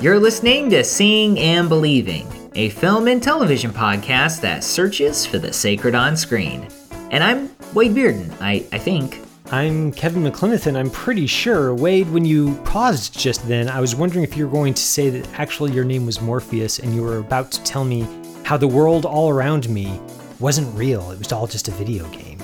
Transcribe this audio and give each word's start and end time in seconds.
You're 0.00 0.20
listening 0.20 0.70
to 0.70 0.84
Seeing 0.84 1.40
and 1.40 1.68
Believing, 1.68 2.28
a 2.54 2.68
film 2.68 3.08
and 3.08 3.20
television 3.20 3.72
podcast 3.72 4.40
that 4.42 4.62
searches 4.62 5.26
for 5.26 5.40
the 5.40 5.52
sacred 5.52 5.96
on 5.96 6.16
screen. 6.16 6.68
And 7.10 7.24
I'm 7.24 7.50
Wade 7.74 7.96
Bearden, 7.96 8.32
I, 8.40 8.64
I 8.70 8.78
think. 8.78 9.20
I'm 9.50 9.90
Kevin 9.90 10.22
McLenithan, 10.22 10.68
and 10.68 10.78
I'm 10.78 10.90
pretty 10.90 11.26
sure, 11.26 11.74
Wade, 11.74 12.08
when 12.10 12.24
you 12.24 12.54
paused 12.64 13.18
just 13.18 13.48
then, 13.48 13.68
I 13.68 13.80
was 13.80 13.96
wondering 13.96 14.22
if 14.22 14.36
you 14.36 14.46
were 14.46 14.52
going 14.52 14.72
to 14.72 14.80
say 14.80 15.10
that 15.10 15.28
actually 15.36 15.72
your 15.72 15.84
name 15.84 16.06
was 16.06 16.20
Morpheus 16.20 16.78
and 16.78 16.94
you 16.94 17.02
were 17.02 17.18
about 17.18 17.50
to 17.50 17.64
tell 17.64 17.84
me 17.84 18.06
how 18.44 18.56
the 18.56 18.68
world 18.68 19.04
all 19.04 19.30
around 19.30 19.68
me 19.68 20.00
wasn't 20.38 20.72
real. 20.78 21.10
It 21.10 21.18
was 21.18 21.32
all 21.32 21.48
just 21.48 21.66
a 21.66 21.72
video 21.72 22.08
game. 22.10 22.38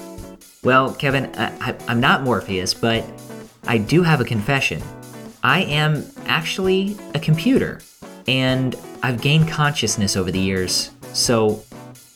Well, 0.65 0.93
Kevin, 0.93 1.27
I, 1.37 1.53
I, 1.61 1.77
I'm 1.87 2.01
not 2.01 2.25
Morpheus, 2.25 2.75
but 2.75 3.05
I 3.63 3.79
do 3.79 4.03
have 4.03 4.21
a 4.21 4.25
confession. 4.25 4.83
I 5.45 5.61
am 5.65 6.03
actually 6.25 6.97
a 7.15 7.21
computer, 7.21 7.81
and 8.27 8.75
I've 9.03 9.21
gained 9.21 9.47
consciousness 9.47 10.17
over 10.17 10.31
the 10.33 10.41
years. 10.41 10.91
So 11.13 11.63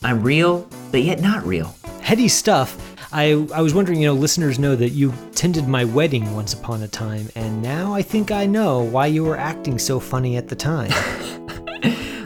I'm 0.02 0.22
real, 0.22 0.66
but 0.90 1.02
yet 1.02 1.20
not 1.20 1.44
real. 1.44 1.76
Heady 2.00 2.28
stuff. 2.28 2.78
I, 3.12 3.46
I 3.54 3.60
was 3.60 3.74
wondering, 3.74 4.00
you 4.00 4.06
know, 4.06 4.14
listeners 4.14 4.58
know 4.58 4.74
that 4.76 4.90
you 4.90 5.12
tended 5.34 5.68
my 5.68 5.84
wedding 5.84 6.34
once 6.34 6.54
upon 6.54 6.82
a 6.82 6.88
time, 6.88 7.28
and 7.34 7.60
now 7.60 7.92
I 7.92 8.00
think 8.00 8.30
I 8.30 8.46
know 8.46 8.80
why 8.80 9.08
you 9.08 9.24
were 9.24 9.36
acting 9.36 9.78
so 9.78 10.00
funny 10.00 10.38
at 10.38 10.48
the 10.48 10.56
time. 10.56 10.90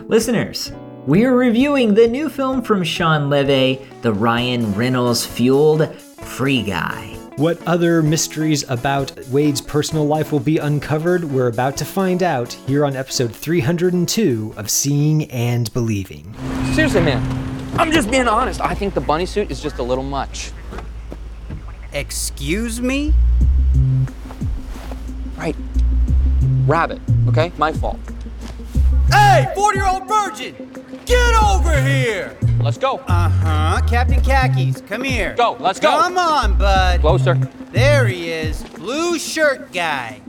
Listeners, 0.09 0.71
we 1.05 1.25
are 1.25 1.35
reviewing 1.35 1.95
the 1.95 2.07
new 2.07 2.29
film 2.29 2.63
from 2.63 2.85
Shawn 2.85 3.29
Levy, 3.29 3.85
the 4.03 4.13
Ryan 4.13 4.73
Reynolds 4.75 5.27
fueled 5.27 5.93
Free 5.99 6.63
Guy. 6.63 7.12
What 7.37 7.67
other 7.67 8.03
mysteries 8.03 8.69
about 8.69 9.19
Wade's 9.29 9.63
personal 9.63 10.05
life 10.07 10.33
will 10.33 10.41
be 10.41 10.59
uncovered? 10.59 11.25
We're 11.25 11.47
about 11.47 11.79
to 11.79 11.85
find 11.87 12.23
out 12.23 12.53
here 12.53 12.85
on 12.85 12.95
episode 12.95 13.35
302 13.35 14.53
of 14.57 14.71
Seeing 14.71 15.31
and 15.31 15.73
Believing. 15.73 16.35
Seriously, 16.75 17.01
man. 17.01 17.23
I'm 17.79 17.91
just 17.91 18.11
being 18.11 18.29
honest. 18.29 18.61
I 18.61 18.75
think 18.75 18.93
the 18.93 19.01
bunny 19.01 19.25
suit 19.25 19.51
is 19.51 19.63
just 19.63 19.79
a 19.79 19.83
little 19.83 20.05
much. 20.05 20.53
Excuse 21.95 22.83
me? 22.83 23.15
Right. 25.39 25.57
Rabbit, 26.67 27.01
okay? 27.29 27.51
My 27.57 27.73
fault. 27.73 27.99
Hey, 29.11 29.51
40 29.55 29.79
year 29.79 29.89
old 29.89 30.07
virgin! 30.07 30.72
Get 31.07 31.43
over 31.43 31.81
here! 31.81 32.37
Let's 32.61 32.79
go. 32.79 32.99
Uh 33.09 33.29
huh. 33.29 33.81
Captain 33.89 34.21
Khakis, 34.23 34.81
come 34.83 35.03
here. 35.03 35.35
Go, 35.35 35.57
let's 35.59 35.81
go. 35.81 35.91
Come 35.91 36.17
on, 36.17 36.57
bud. 36.57 37.01
Closer. 37.01 37.35
There 37.73 38.07
he 38.07 38.31
is. 38.31 38.63
Blue 38.63 39.19
shirt 39.19 39.73
guy. 39.73 40.21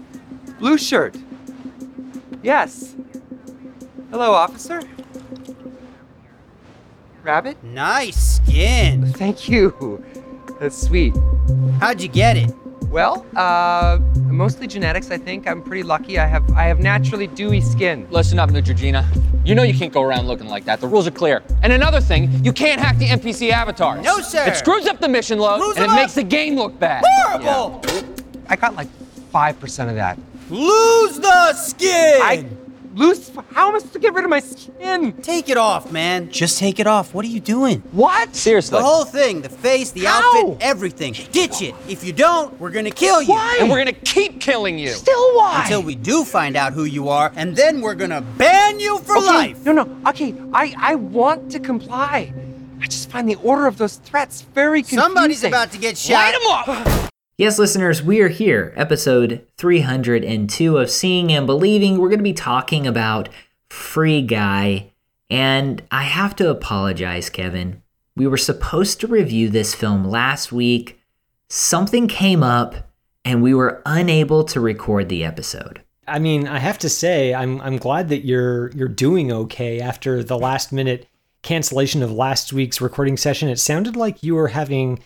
Blue 0.59 0.77
shirt. 0.77 1.15
Yes. 2.41 2.95
Hello, 4.09 4.33
officer. 4.33 4.81
Rabbit? 7.23 7.63
Nice 7.63 8.37
skin. 8.37 9.11
Thank 9.13 9.47
you. 9.47 10.03
That's 10.59 10.77
sweet. 10.77 11.15
How'd 11.79 12.01
you 12.01 12.07
get 12.09 12.37
it? 12.37 12.51
Well, 12.93 13.25
uh, 13.35 13.97
mostly 14.27 14.67
genetics, 14.67 15.09
I 15.09 15.17
think. 15.17 15.47
I'm 15.47 15.63
pretty 15.63 15.81
lucky. 15.81 16.19
I 16.19 16.27
have 16.27 16.47
I 16.51 16.65
have 16.65 16.79
naturally 16.79 17.25
dewy 17.25 17.59
skin. 17.59 18.07
Listen 18.11 18.37
up, 18.37 18.51
Neutrogena. 18.51 19.03
You 19.43 19.55
know 19.55 19.63
you 19.63 19.73
can't 19.73 19.91
go 19.91 20.03
around 20.03 20.27
looking 20.27 20.47
like 20.47 20.65
that. 20.65 20.79
The 20.79 20.85
rules 20.87 21.07
are 21.07 21.11
clear. 21.11 21.41
And 21.63 21.73
another 21.73 21.99
thing, 21.99 22.29
you 22.45 22.53
can't 22.53 22.79
hack 22.79 22.99
the 22.99 23.07
NPC 23.07 23.49
avatars. 23.49 24.05
No, 24.05 24.19
sir. 24.19 24.45
It 24.47 24.57
screws 24.57 24.85
up 24.85 24.99
the 24.99 25.09
mission 25.09 25.39
load 25.39 25.59
Screws 25.59 25.77
and 25.77 25.85
it 25.85 25.87
them 25.87 25.95
makes 25.95 26.11
up. 26.11 26.23
the 26.23 26.29
game 26.29 26.55
look 26.55 26.77
bad. 26.77 27.03
Horrible! 27.03 27.81
I 28.47 28.55
got 28.55 28.75
like 28.75 28.89
5% 29.33 29.89
of 29.89 29.95
that. 29.95 30.19
Lose 30.51 31.19
the 31.19 31.53
skin! 31.53 32.19
I 32.21 32.45
lose 32.93 33.31
how 33.51 33.69
am 33.69 33.75
I 33.75 33.79
supposed 33.79 33.93
to 33.93 33.99
get 33.99 34.13
rid 34.13 34.23
of 34.23 34.29
my 34.29 34.39
skin? 34.39 35.13
Take 35.21 35.49
it 35.49 35.57
off, 35.57 35.91
man. 35.91 36.29
Just 36.29 36.59
take 36.59 36.79
it 36.79 36.87
off. 36.87 37.13
What 37.13 37.25
are 37.25 37.29
you 37.29 37.39
doing? 37.39 37.81
What? 37.91 38.35
Seriously. 38.35 38.77
The 38.77 38.83
whole 38.83 39.05
thing, 39.05 39.41
the 39.41 39.49
face, 39.49 39.91
the 39.91 40.05
How? 40.05 40.21
outfit, 40.41 40.57
everything. 40.61 41.13
Ditch 41.31 41.61
it. 41.61 41.75
If 41.87 42.03
you 42.03 42.13
don't, 42.13 42.59
we're 42.59 42.71
gonna 42.71 42.91
kill 42.91 43.21
you. 43.21 43.29
Why? 43.29 43.57
And 43.59 43.69
we're 43.69 43.79
gonna 43.79 43.93
keep 43.93 44.39
killing 44.39 44.77
you. 44.77 44.89
Still 44.89 45.35
why? 45.35 45.61
Until 45.63 45.83
we 45.83 45.95
do 45.95 46.23
find 46.23 46.55
out 46.55 46.73
who 46.73 46.85
you 46.85 47.09
are, 47.09 47.31
and 47.35 47.55
then 47.55 47.81
we're 47.81 47.95
gonna 47.95 48.21
ban 48.21 48.79
you 48.79 48.99
for 48.99 49.17
okay. 49.17 49.25
life. 49.27 49.65
No, 49.65 49.71
no. 49.71 49.97
Okay, 50.07 50.35
I 50.53 50.73
I 50.77 50.95
want 50.95 51.51
to 51.51 51.59
comply. 51.59 52.33
I 52.81 52.87
just 52.87 53.09
find 53.09 53.29
the 53.29 53.35
order 53.35 53.65
of 53.67 53.77
those 53.77 53.95
threats 53.97 54.41
very 54.41 54.81
confusing. 54.81 54.99
Somebody's 54.99 55.43
about 55.43 55.71
to 55.71 55.77
get 55.77 55.97
shot. 55.97 56.13
Light 56.13 56.35
'em 56.35 56.75
up. 56.75 57.03
Yes, 57.43 57.59
listeners, 57.59 58.01
we 58.01 58.21
are 58.21 58.29
here, 58.29 58.71
episode 58.77 59.45
302 59.57 60.77
of 60.77 60.89
Seeing 60.89 61.29
and 61.33 61.45
Believing. 61.45 61.97
We're 61.97 62.07
going 62.07 62.19
to 62.19 62.23
be 62.23 62.31
talking 62.31 62.87
about 62.87 63.27
Free 63.69 64.21
Guy. 64.21 64.93
And 65.29 65.83
I 65.91 66.03
have 66.03 66.37
to 66.37 66.49
apologize, 66.49 67.29
Kevin. 67.29 67.83
We 68.15 68.27
were 68.27 68.37
supposed 68.37 69.01
to 69.01 69.07
review 69.07 69.49
this 69.49 69.75
film 69.75 70.05
last 70.05 70.53
week. 70.53 71.01
Something 71.49 72.07
came 72.07 72.43
up, 72.43 72.75
and 73.25 73.43
we 73.43 73.53
were 73.53 73.81
unable 73.85 74.45
to 74.45 74.61
record 74.61 75.09
the 75.09 75.25
episode. 75.25 75.81
I 76.07 76.19
mean, 76.19 76.47
I 76.47 76.59
have 76.59 76.77
to 76.77 76.87
say, 76.87 77.33
I'm 77.33 77.59
I'm 77.59 77.75
glad 77.75 78.07
that 78.07 78.23
you're 78.25 78.71
you're 78.71 78.87
doing 78.87 79.33
okay 79.33 79.81
after 79.81 80.23
the 80.23 80.39
last 80.39 80.71
minute 80.71 81.09
cancellation 81.41 82.03
of 82.03 82.09
last 82.09 82.53
week's 82.53 82.79
recording 82.79 83.17
session. 83.17 83.49
It 83.49 83.59
sounded 83.59 83.97
like 83.97 84.23
you 84.23 84.35
were 84.35 84.47
having 84.47 85.03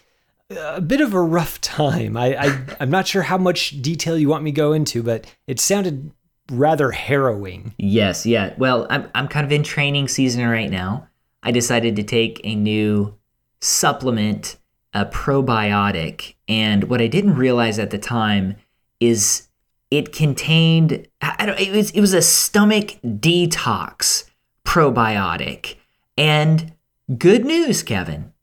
a 0.50 0.82
bit 0.82 1.02
of 1.02 1.14
a 1.14 1.22
rough 1.22 1.60
time. 1.62 2.16
I, 2.16 2.36
I 2.36 2.60
I'm 2.80 2.90
not 2.90 3.08
sure 3.08 3.24
how 3.24 3.38
much 3.38 3.82
detail 3.82 4.18
you 4.18 4.30
want 4.30 4.44
me 4.44 4.52
to 4.52 4.56
go 4.56 4.74
into, 4.74 5.04
but 5.04 5.26
it 5.48 5.60
sounded 5.60 6.12
rather 6.52 6.92
harrowing. 6.92 7.74
Yes, 7.78 8.26
yeah. 8.26 8.54
Well, 8.58 8.88
I'm, 8.90 9.10
I'm 9.14 9.28
kind 9.28 9.46
of 9.46 9.52
in 9.52 9.64
training 9.64 10.08
season 10.08 10.48
right 10.48 10.70
now. 10.70 11.08
I 11.44 11.52
decided 11.52 11.96
to 11.98 12.04
take 12.04 12.42
a 12.44 12.56
new 12.56 13.18
supplement, 13.62 14.58
a 14.94 15.06
probiotic. 15.06 16.36
And 16.48 16.86
what 16.86 17.02
I 17.02 17.08
didn't 17.08 17.36
realize 17.36 17.80
at 17.80 17.90
the 17.90 17.98
time 17.98 18.56
is 19.00 19.48
it 19.92 20.14
contained, 20.14 21.08
I 21.22 21.46
don't, 21.46 21.60
it 21.60 21.72
was, 21.72 21.92
it 21.92 22.02
was 22.02 22.14
a 22.14 22.22
stomach 22.22 22.98
detox 23.04 24.30
probiotic. 24.66 25.76
And 26.18 26.74
good 27.18 27.46
news, 27.46 27.84
Kevin, 27.84 28.34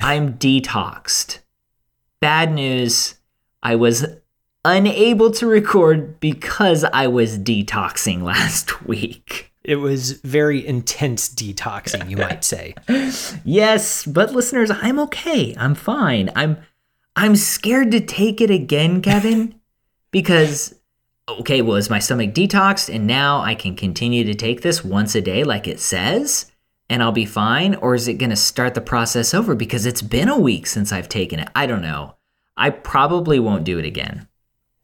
I'm 0.00 0.34
detoxed. 0.34 1.38
Bad 2.20 2.52
news, 2.52 3.14
I 3.62 3.76
was 3.76 4.06
unable 4.64 5.30
to 5.32 5.46
record 5.46 6.20
because 6.20 6.84
I 6.84 7.06
was 7.06 7.38
detoxing 7.38 8.22
last 8.22 8.86
week. 8.86 9.52
It 9.64 9.76
was 9.76 10.12
very 10.12 10.66
intense 10.66 11.28
detoxing, 11.28 12.08
you 12.08 12.16
might 12.16 12.44
say. 12.44 12.74
Yes, 13.44 14.06
but 14.06 14.32
listeners, 14.32 14.70
I'm 14.70 14.98
okay. 15.00 15.54
I'm 15.58 15.74
fine. 15.74 16.30
I'm 16.34 16.58
I'm 17.16 17.36
scared 17.36 17.90
to 17.90 18.00
take 18.00 18.40
it 18.40 18.50
again, 18.50 19.02
Kevin, 19.08 19.60
because 20.10 20.74
okay, 21.28 21.60
well, 21.60 21.76
is 21.76 21.90
my 21.90 21.98
stomach 21.98 22.32
detoxed 22.32 22.92
and 22.92 23.06
now 23.06 23.40
I 23.40 23.54
can 23.54 23.76
continue 23.76 24.24
to 24.24 24.34
take 24.34 24.62
this 24.62 24.84
once 24.84 25.14
a 25.14 25.20
day 25.20 25.44
like 25.44 25.68
it 25.68 25.80
says 25.80 26.50
and 26.90 27.02
I'll 27.02 27.12
be 27.12 27.26
fine 27.26 27.74
or 27.76 27.94
is 27.94 28.08
it 28.08 28.14
going 28.14 28.30
to 28.30 28.36
start 28.36 28.74
the 28.74 28.80
process 28.80 29.34
over 29.34 29.54
because 29.54 29.86
it's 29.86 30.02
been 30.02 30.28
a 30.28 30.38
week 30.38 30.66
since 30.66 30.92
I've 30.92 31.08
taken 31.08 31.38
it? 31.38 31.48
I 31.54 31.66
don't 31.66 31.82
know. 31.82 32.14
I 32.56 32.70
probably 32.70 33.38
won't 33.38 33.64
do 33.64 33.78
it 33.78 33.84
again. 33.84 34.26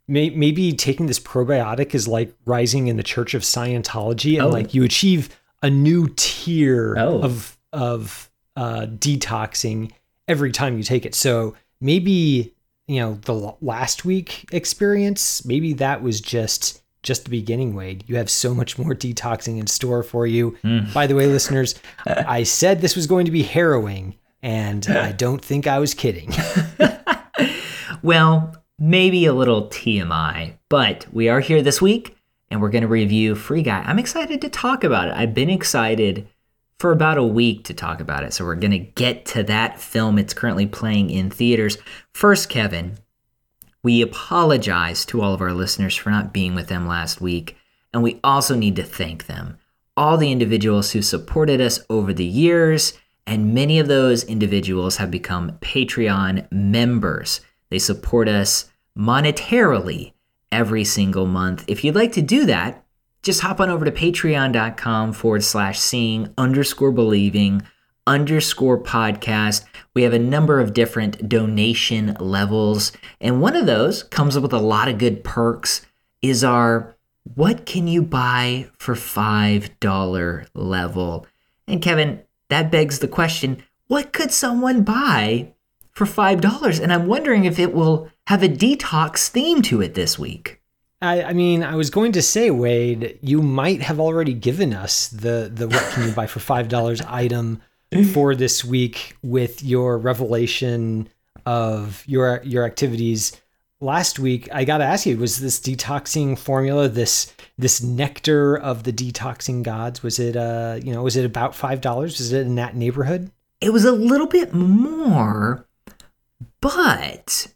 Maybe 0.06 0.72
taking 0.74 1.06
this 1.06 1.18
probiotic 1.18 1.94
is 1.94 2.06
like 2.06 2.34
rising 2.44 2.88
in 2.88 2.96
the 2.98 3.02
Church 3.02 3.32
of 3.32 3.40
Scientology, 3.42 4.34
and 4.34 4.42
Oh. 4.48 4.48
like 4.50 4.74
you 4.74 4.84
achieve 4.84 5.30
a 5.62 5.70
new 5.70 6.12
tier 6.14 6.94
Oh. 6.98 7.22
of 7.22 7.56
of 7.72 8.30
uh, 8.54 8.82
detoxing 8.86 9.90
every 10.28 10.52
time 10.52 10.76
you 10.76 10.84
take 10.84 11.04
it. 11.06 11.14
So 11.14 11.56
maybe 11.80 12.54
you 12.86 13.00
know 13.00 13.14
the 13.22 13.54
last 13.62 14.04
week 14.04 14.44
experience. 14.52 15.42
Maybe 15.46 15.72
that 15.72 16.02
was 16.02 16.20
just 16.20 16.82
just 17.04 17.24
the 17.24 17.30
beginning. 17.30 17.74
Wade, 17.74 18.02
you 18.08 18.16
have 18.16 18.28
so 18.28 18.52
much 18.52 18.76
more 18.76 18.94
detoxing 18.94 19.60
in 19.60 19.68
store 19.68 20.02
for 20.02 20.26
you. 20.26 20.56
Hmm. 20.62 20.92
By 20.92 21.06
the 21.06 21.14
way, 21.14 21.26
listeners, 21.26 21.76
I 22.04 22.42
said 22.42 22.80
this 22.80 22.96
was 22.96 23.06
going 23.06 23.26
to 23.26 23.30
be 23.30 23.44
harrowing. 23.44 24.16
And 24.42 24.86
I 24.88 25.12
don't 25.12 25.42
think 25.42 25.66
I 25.66 25.78
was 25.78 25.94
kidding. 25.94 26.32
well, 28.02 28.56
maybe 28.78 29.24
a 29.26 29.32
little 29.32 29.68
TMI, 29.68 30.54
but 30.68 31.06
we 31.12 31.28
are 31.28 31.40
here 31.40 31.62
this 31.62 31.80
week 31.80 32.16
and 32.50 32.60
we're 32.60 32.70
going 32.70 32.82
to 32.82 32.88
review 32.88 33.34
Free 33.34 33.62
Guy. 33.62 33.82
I'm 33.86 33.98
excited 33.98 34.40
to 34.42 34.48
talk 34.48 34.84
about 34.84 35.08
it. 35.08 35.14
I've 35.14 35.34
been 35.34 35.50
excited 35.50 36.28
for 36.78 36.92
about 36.92 37.18
a 37.18 37.24
week 37.24 37.64
to 37.64 37.74
talk 37.74 38.00
about 38.00 38.24
it. 38.24 38.32
So 38.32 38.44
we're 38.44 38.56
going 38.56 38.72
to 38.72 38.78
get 38.78 39.24
to 39.26 39.42
that 39.44 39.80
film. 39.80 40.18
It's 40.18 40.34
currently 40.34 40.66
playing 40.66 41.08
in 41.08 41.30
theaters. 41.30 41.78
First, 42.12 42.48
Kevin, 42.48 42.98
we 43.84 44.00
apologize 44.00 45.04
to 45.04 45.20
all 45.20 45.34
of 45.34 45.42
our 45.42 45.52
listeners 45.52 45.94
for 45.94 46.10
not 46.10 46.32
being 46.32 46.54
with 46.54 46.66
them 46.68 46.88
last 46.88 47.20
week. 47.20 47.56
And 47.92 48.02
we 48.02 48.18
also 48.24 48.56
need 48.56 48.74
to 48.76 48.82
thank 48.82 49.26
them, 49.26 49.58
all 49.96 50.16
the 50.16 50.32
individuals 50.32 50.90
who 50.90 51.02
supported 51.02 51.60
us 51.60 51.78
over 51.90 52.12
the 52.12 52.24
years. 52.24 52.94
And 53.26 53.54
many 53.54 53.78
of 53.78 53.86
those 53.86 54.24
individuals 54.24 54.96
have 54.96 55.10
become 55.10 55.58
Patreon 55.60 56.50
members. 56.50 57.42
They 57.68 57.78
support 57.78 58.26
us 58.26 58.70
monetarily 58.98 60.14
every 60.50 60.84
single 60.84 61.26
month. 61.26 61.64
If 61.68 61.84
you'd 61.84 61.94
like 61.94 62.12
to 62.12 62.22
do 62.22 62.46
that, 62.46 62.84
just 63.22 63.42
hop 63.42 63.60
on 63.60 63.68
over 63.68 63.84
to 63.84 63.90
patreon.com 63.90 65.12
forward 65.12 65.44
slash 65.44 65.78
seeing 65.78 66.32
underscore 66.38 66.92
believing 66.92 67.62
underscore 68.06 68.78
podcast. 68.78 69.64
We 69.94 70.02
have 70.02 70.12
a 70.12 70.18
number 70.18 70.60
of 70.60 70.74
different 70.74 71.28
donation 71.28 72.16
levels. 72.20 72.92
And 73.20 73.40
one 73.40 73.56
of 73.56 73.66
those 73.66 74.02
comes 74.02 74.36
up 74.36 74.42
with 74.42 74.52
a 74.52 74.58
lot 74.58 74.88
of 74.88 74.98
good 74.98 75.24
perks 75.24 75.86
is 76.22 76.44
our 76.44 76.94
what 77.34 77.64
can 77.64 77.86
you 77.88 78.02
buy 78.02 78.70
for 78.78 78.94
$5 78.94 80.46
level? 80.54 81.26
And 81.66 81.80
Kevin, 81.80 82.22
that 82.50 82.70
begs 82.70 82.98
the 82.98 83.08
question, 83.08 83.62
what 83.86 84.12
could 84.12 84.30
someone 84.30 84.82
buy 84.82 85.52
for 85.92 86.04
$5? 86.04 86.80
And 86.80 86.92
I'm 86.92 87.06
wondering 87.06 87.44
if 87.44 87.58
it 87.58 87.72
will 87.72 88.10
have 88.26 88.42
a 88.42 88.48
detox 88.48 89.28
theme 89.28 89.62
to 89.62 89.80
it 89.80 89.94
this 89.94 90.18
week. 90.18 90.60
I, 91.00 91.22
I, 91.22 91.32
mean, 91.32 91.62
I 91.62 91.76
was 91.76 91.90
going 91.90 92.12
to 92.12 92.22
say, 92.22 92.50
Wade, 92.50 93.18
you 93.22 93.42
might 93.42 93.82
have 93.82 94.00
already 94.00 94.32
given 94.32 94.72
us 94.72 95.08
the 95.08 95.50
the 95.52 95.68
what 95.68 95.92
can 95.92 96.08
you 96.08 96.14
buy 96.14 96.26
for 96.26 96.40
five 96.40 96.68
dollars 96.68 97.02
item 97.02 97.60
for 98.02 98.34
this 98.34 98.64
week 98.64 99.16
with 99.22 99.62
your 99.62 99.98
revelation 99.98 101.08
of 101.46 102.02
your 102.06 102.40
your 102.44 102.64
activities 102.64 103.40
last 103.80 104.18
week. 104.18 104.48
I 104.52 104.64
got 104.64 104.78
to 104.78 104.84
ask 104.84 105.06
you, 105.06 105.16
was 105.18 105.38
this 105.38 105.60
detoxing 105.60 106.38
formula 106.38 106.88
this 106.88 107.32
this 107.58 107.82
nectar 107.82 108.56
of 108.56 108.82
the 108.82 108.92
detoxing 108.92 109.62
gods? 109.62 110.02
Was 110.02 110.18
it 110.18 110.36
uh 110.36 110.80
you 110.82 110.92
know 110.92 111.02
was 111.02 111.16
it 111.16 111.24
about 111.24 111.54
five 111.54 111.80
dollars? 111.80 112.18
Was 112.18 112.32
it 112.32 112.46
in 112.46 112.56
that 112.56 112.76
neighborhood? 112.76 113.30
It 113.60 113.72
was 113.72 113.84
a 113.84 113.92
little 113.92 114.26
bit 114.26 114.52
more, 114.52 115.66
but 116.60 117.46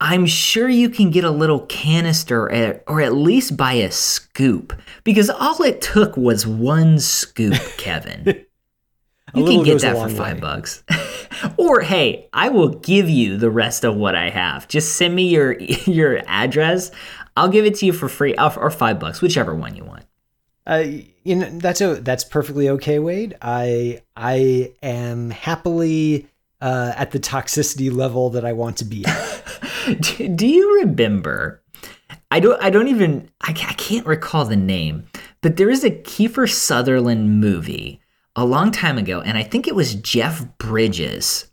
I'm 0.00 0.26
sure 0.26 0.68
you 0.68 0.90
can 0.90 1.10
get 1.10 1.24
a 1.24 1.30
little 1.30 1.60
canister 1.66 2.50
at, 2.52 2.84
or 2.86 3.00
at 3.00 3.14
least 3.14 3.56
buy 3.56 3.74
a 3.74 3.90
scoop 3.90 4.74
because 5.04 5.30
all 5.30 5.62
it 5.62 5.80
took 5.80 6.16
was 6.16 6.46
one 6.46 6.98
scoop, 7.00 7.54
Kevin. 7.78 8.45
You 9.36 9.44
can 9.44 9.62
get 9.62 9.80
that 9.82 9.96
for 9.96 10.08
five 10.08 10.36
way. 10.36 10.40
bucks. 10.40 10.82
or 11.56 11.80
hey, 11.80 12.28
I 12.32 12.48
will 12.48 12.68
give 12.68 13.08
you 13.08 13.36
the 13.36 13.50
rest 13.50 13.84
of 13.84 13.96
what 13.96 14.14
I 14.14 14.30
have. 14.30 14.68
Just 14.68 14.96
send 14.96 15.14
me 15.14 15.28
your 15.28 15.58
your 15.60 16.22
address. 16.26 16.90
I'll 17.36 17.48
give 17.48 17.66
it 17.66 17.74
to 17.76 17.86
you 17.86 17.92
for 17.92 18.08
free 18.08 18.34
or 18.36 18.70
five 18.70 18.98
bucks, 18.98 19.20
whichever 19.20 19.54
one 19.54 19.76
you 19.76 19.84
want. 19.84 20.04
Uh, 20.66 20.84
you 21.22 21.36
know 21.36 21.48
that's 21.58 21.80
a 21.80 21.96
that's 21.96 22.24
perfectly 22.24 22.68
okay, 22.70 22.98
Wade. 22.98 23.36
I 23.40 24.02
I 24.16 24.72
am 24.82 25.30
happily 25.30 26.26
uh, 26.60 26.92
at 26.96 27.12
the 27.12 27.20
toxicity 27.20 27.94
level 27.94 28.30
that 28.30 28.44
I 28.44 28.52
want 28.52 28.78
to 28.78 28.84
be 28.84 29.04
do, 30.00 30.46
you 30.46 30.80
remember? 30.80 31.62
I 32.30 32.40
don't. 32.40 32.60
I 32.62 32.70
don't 32.70 32.88
even. 32.88 33.30
I, 33.40 33.50
I 33.50 33.72
can't 33.74 34.06
recall 34.06 34.44
the 34.44 34.56
name, 34.56 35.06
but 35.42 35.56
there 35.56 35.70
is 35.70 35.84
a 35.84 35.90
Kiefer 35.90 36.50
Sutherland 36.50 37.40
movie 37.40 38.00
a 38.36 38.44
long 38.44 38.70
time 38.70 38.98
ago, 38.98 39.20
and 39.22 39.36
I 39.36 39.42
think 39.42 39.66
it 39.66 39.74
was 39.74 39.94
Jeff 39.94 40.46
Bridges 40.58 41.50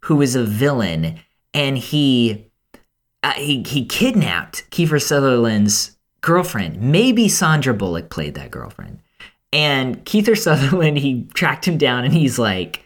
who 0.00 0.16
was 0.16 0.36
a 0.36 0.44
villain, 0.44 1.18
and 1.52 1.76
he 1.76 2.46
uh, 3.24 3.32
he 3.32 3.64
he 3.64 3.84
kidnapped 3.86 4.70
Kiefer 4.70 5.02
Sutherland's 5.02 5.96
girlfriend. 6.20 6.80
Maybe 6.80 7.28
Sandra 7.28 7.74
Bullock 7.74 8.08
played 8.08 8.34
that 8.34 8.52
girlfriend, 8.52 9.00
and 9.52 10.04
Kiefer 10.04 10.38
Sutherland 10.40 10.98
he 10.98 11.24
tracked 11.34 11.66
him 11.66 11.78
down, 11.78 12.04
and 12.04 12.14
he's 12.14 12.38
like 12.38 12.84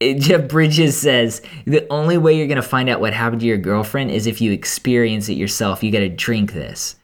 Jeff 0.00 0.48
Bridges 0.48 0.96
says 0.96 1.42
the 1.66 1.86
only 1.90 2.16
way 2.16 2.36
you're 2.36 2.46
going 2.46 2.56
to 2.56 2.62
find 2.62 2.88
out 2.88 3.00
what 3.00 3.12
happened 3.12 3.40
to 3.40 3.46
your 3.46 3.58
girlfriend 3.58 4.10
is 4.10 4.26
if 4.26 4.40
you 4.40 4.52
experience 4.52 5.28
it 5.28 5.34
yourself. 5.34 5.82
You 5.82 5.90
got 5.90 5.98
to 6.00 6.08
drink 6.08 6.52
this. 6.52 6.96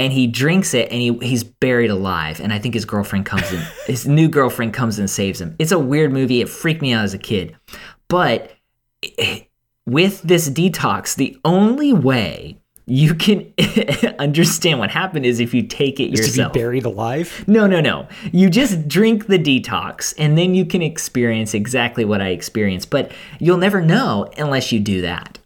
And 0.00 0.14
he 0.14 0.26
drinks 0.26 0.72
it 0.72 0.90
and 0.90 1.00
he, 1.00 1.16
he's 1.18 1.44
buried 1.44 1.90
alive. 1.90 2.40
And 2.40 2.52
I 2.52 2.58
think 2.58 2.72
his 2.74 2.86
girlfriend 2.86 3.26
comes 3.26 3.52
in, 3.52 3.60
his 3.86 4.08
new 4.08 4.28
girlfriend 4.28 4.72
comes 4.72 4.98
and 4.98 5.10
saves 5.10 5.40
him. 5.40 5.54
It's 5.58 5.72
a 5.72 5.78
weird 5.78 6.10
movie. 6.12 6.40
It 6.40 6.48
freaked 6.48 6.80
me 6.80 6.92
out 6.92 7.04
as 7.04 7.12
a 7.12 7.18
kid. 7.18 7.54
But 8.08 8.50
with 9.86 10.22
this 10.22 10.48
detox, 10.48 11.16
the 11.16 11.38
only 11.44 11.92
way 11.92 12.60
you 12.86 13.14
can 13.14 13.52
understand 14.18 14.78
what 14.78 14.90
happened 14.90 15.24
is 15.24 15.38
if 15.38 15.52
you 15.52 15.62
take 15.62 16.00
it 16.00 16.12
is 16.12 16.20
yourself. 16.20 16.52
To 16.52 16.58
be 16.58 16.62
buried 16.62 16.84
alive? 16.86 17.44
No, 17.46 17.66
no, 17.66 17.80
no. 17.80 18.08
You 18.32 18.50
just 18.50 18.88
drink 18.88 19.26
the 19.26 19.38
detox, 19.38 20.12
and 20.18 20.36
then 20.36 20.54
you 20.54 20.64
can 20.64 20.82
experience 20.82 21.54
exactly 21.54 22.04
what 22.04 22.20
I 22.20 22.30
experienced. 22.30 22.90
But 22.90 23.12
you'll 23.38 23.58
never 23.58 23.80
know 23.80 24.28
unless 24.38 24.72
you 24.72 24.80
do 24.80 25.02
that. 25.02 25.38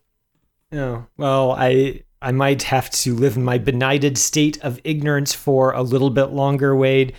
Oh 0.72 1.06
well, 1.18 1.52
I 1.52 2.03
I 2.24 2.32
might 2.32 2.64
have 2.64 2.90
to 2.90 3.14
live 3.14 3.36
in 3.36 3.44
my 3.44 3.58
benighted 3.58 4.18
state 4.18 4.58
of 4.62 4.80
ignorance 4.82 5.32
for 5.32 5.72
a 5.72 5.82
little 5.82 6.10
bit 6.10 6.26
longer, 6.26 6.74
Wade. 6.74 7.12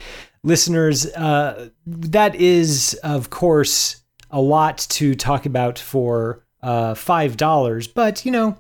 Listeners, 0.44 1.06
uh, 1.14 1.70
that 1.86 2.36
is 2.36 3.00
of 3.04 3.30
course 3.30 4.02
a 4.32 4.42
lot 4.42 4.80
to 4.90 5.16
talk 5.16 5.46
about 5.46 5.80
for 5.80 6.44
uh, 6.62 6.96
five 6.96 7.38
dollars, 7.38 7.88
but 7.88 8.26
you 8.26 8.32
know 8.32 8.58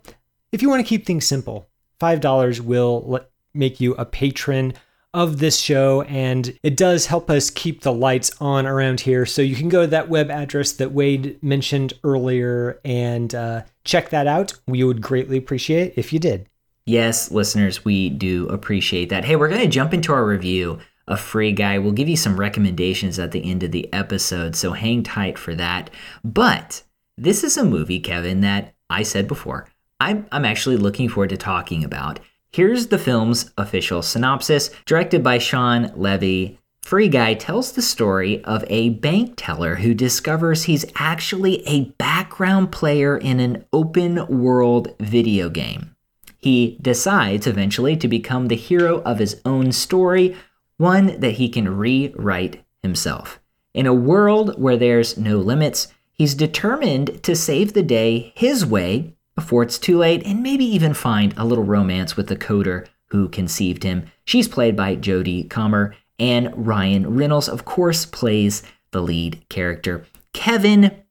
if 0.55 0.61
you 0.61 0.69
want 0.69 0.79
to 0.79 0.87
keep 0.87 1.05
things 1.05 1.27
simple, 1.27 1.67
$5 1.99 2.61
will 2.61 3.19
make 3.53 3.81
you 3.81 3.93
a 3.95 4.05
patron 4.05 4.73
of 5.15 5.39
this 5.39 5.57
show, 5.57 6.01
and 6.03 6.59
it 6.61 6.75
does 6.75 7.05
help 7.05 7.29
us 7.29 7.49
keep 7.49 7.81
the 7.81 7.93
lights 7.93 8.31
on 8.41 8.65
around 8.67 8.99
here. 8.99 9.25
So 9.25 9.41
you 9.41 9.55
can 9.55 9.69
go 9.69 9.81
to 9.81 9.87
that 9.87 10.09
web 10.09 10.29
address 10.29 10.73
that 10.73 10.91
Wade 10.91 11.41
mentioned 11.41 11.93
earlier 12.03 12.81
and 12.83 13.33
uh, 13.33 13.61
check 13.85 14.09
that 14.09 14.27
out. 14.27 14.53
We 14.67 14.83
would 14.83 15.01
greatly 15.01 15.37
appreciate 15.37 15.93
if 15.95 16.11
you 16.11 16.19
did. 16.19 16.49
Yes, 16.85 17.31
listeners, 17.31 17.85
we 17.85 18.09
do 18.09 18.47
appreciate 18.49 19.09
that. 19.09 19.23
Hey, 19.23 19.37
we're 19.37 19.47
going 19.47 19.61
to 19.61 19.67
jump 19.67 19.93
into 19.93 20.11
our 20.11 20.25
review 20.25 20.79
of 21.07 21.19
Free 21.21 21.53
Guy. 21.53 21.79
We'll 21.79 21.93
give 21.93 22.09
you 22.09 22.17
some 22.17 22.37
recommendations 22.37 23.17
at 23.17 23.31
the 23.31 23.49
end 23.49 23.63
of 23.63 23.71
the 23.71 23.91
episode, 23.93 24.55
so 24.55 24.73
hang 24.73 25.01
tight 25.01 25.39
for 25.39 25.55
that. 25.55 25.89
But 26.25 26.83
this 27.17 27.43
is 27.43 27.55
a 27.55 27.63
movie, 27.63 28.01
Kevin, 28.01 28.41
that 28.41 28.75
I 28.89 29.03
said 29.03 29.29
before 29.29 29.69
I'm, 30.01 30.27
I'm 30.31 30.43
actually 30.43 30.77
looking 30.77 31.07
forward 31.07 31.29
to 31.29 31.37
talking 31.37 31.85
about. 31.85 32.19
Here's 32.55 32.87
the 32.87 32.97
film's 32.97 33.51
official 33.57 34.01
synopsis, 34.01 34.69
directed 34.85 35.21
by 35.21 35.39
Shawn 35.39 35.91
Levy. 35.93 36.57
Free 36.83 37.09
Guy 37.09 37.33
tells 37.33 37.73
the 37.73 37.81
story 37.81 38.41
of 38.45 38.63
a 38.69 38.91
bank 38.91 39.33
teller 39.35 39.75
who 39.75 39.93
discovers 39.93 40.63
he's 40.63 40.85
actually 40.95 41.67
a 41.67 41.89
background 41.97 42.71
player 42.71 43.17
in 43.17 43.41
an 43.41 43.65
open 43.73 44.25
world 44.27 44.95
video 45.01 45.49
game. 45.49 45.97
He 46.37 46.77
decides 46.81 47.45
eventually 47.45 47.97
to 47.97 48.07
become 48.07 48.47
the 48.47 48.55
hero 48.55 49.01
of 49.01 49.19
his 49.19 49.41
own 49.43 49.73
story, 49.73 50.37
one 50.77 51.19
that 51.19 51.33
he 51.33 51.49
can 51.49 51.75
rewrite 51.75 52.63
himself. 52.81 53.41
In 53.73 53.85
a 53.85 53.93
world 53.93 54.57
where 54.57 54.77
there's 54.77 55.17
no 55.17 55.39
limits, 55.39 55.89
he's 56.13 56.33
determined 56.33 57.21
to 57.23 57.35
save 57.35 57.73
the 57.73 57.83
day 57.83 58.31
his 58.33 58.65
way 58.65 59.14
before 59.35 59.63
it's 59.63 59.77
too 59.77 59.97
late 59.97 60.23
and 60.25 60.41
maybe 60.41 60.65
even 60.65 60.93
find 60.93 61.33
a 61.37 61.45
little 61.45 61.63
romance 61.63 62.15
with 62.15 62.27
the 62.27 62.37
coder 62.37 62.87
who 63.07 63.29
conceived 63.29 63.83
him. 63.83 64.05
She's 64.23 64.47
played 64.47 64.75
by 64.75 64.95
Jodie 64.95 65.49
Comer, 65.49 65.95
and 66.17 66.51
Ryan 66.55 67.15
Reynolds, 67.15 67.49
of 67.49 67.65
course, 67.65 68.05
plays 68.05 68.63
the 68.91 69.01
lead 69.01 69.47
character. 69.49 70.05
Kevin, 70.33 71.03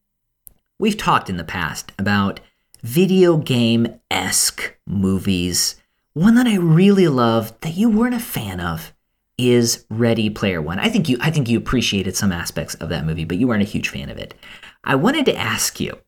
we've 0.79 0.97
talked 0.97 1.29
in 1.29 1.37
the 1.37 1.45
past 1.45 1.93
about 1.99 2.41
video 2.83 3.37
game 3.37 4.01
esque 4.11 4.77
movies. 4.87 5.77
One 6.15 6.35
that 6.37 6.47
I 6.47 6.57
really 6.57 7.09
love 7.09 7.59
that 7.61 7.75
you 7.75 7.91
weren't 7.91 8.15
a 8.15 8.21
fan 8.21 8.61
of 8.61 8.93
is 9.37 9.85
Ready 9.91 10.31
Player 10.31 10.63
One. 10.63 10.79
I 10.79 10.89
think 10.89 11.09
you 11.09 11.19
I 11.21 11.31
think 11.31 11.49
you 11.49 11.59
appreciated 11.59 12.17
some 12.17 12.33
aspects 12.33 12.75
of 12.77 12.89
that 12.91 13.05
movie, 13.05 13.25
but 13.25 13.37
you 13.37 13.49
weren't 13.49 13.63
a 13.63 13.67
huge 13.67 13.89
fan 13.89 14.11
of 14.11 14.19
it. 14.19 14.35
I 14.85 14.95
wanted 14.95 15.27
to 15.27 15.37
ask 15.37 15.81
you, 15.81 15.99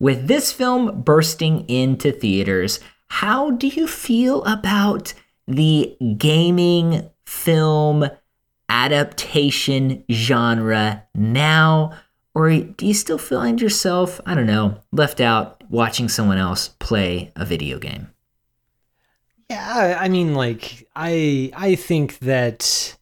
with 0.00 0.26
this 0.26 0.50
film 0.50 1.02
bursting 1.02 1.68
into 1.68 2.10
theaters, 2.10 2.80
how 3.08 3.50
do 3.52 3.68
you 3.68 3.86
feel 3.86 4.42
about 4.44 5.14
the 5.46 5.96
gaming 6.16 7.08
film 7.24 8.08
adaptation 8.68 10.04
genre 10.10 11.04
now 11.14 11.92
Or 12.34 12.50
do 12.50 12.86
you 12.86 12.94
still 12.94 13.18
find 13.18 13.60
yourself, 13.60 14.20
I 14.24 14.34
don't 14.34 14.46
know, 14.46 14.80
left 14.92 15.20
out 15.20 15.62
watching 15.68 16.08
someone 16.08 16.38
else 16.38 16.68
play 16.78 17.32
a 17.34 17.44
video 17.44 17.78
game? 17.78 18.08
Yeah, 19.48 19.98
I 20.00 20.08
mean, 20.08 20.34
like 20.34 20.88
I 20.94 21.50
I 21.56 21.74
think 21.74 22.20
that 22.20 22.96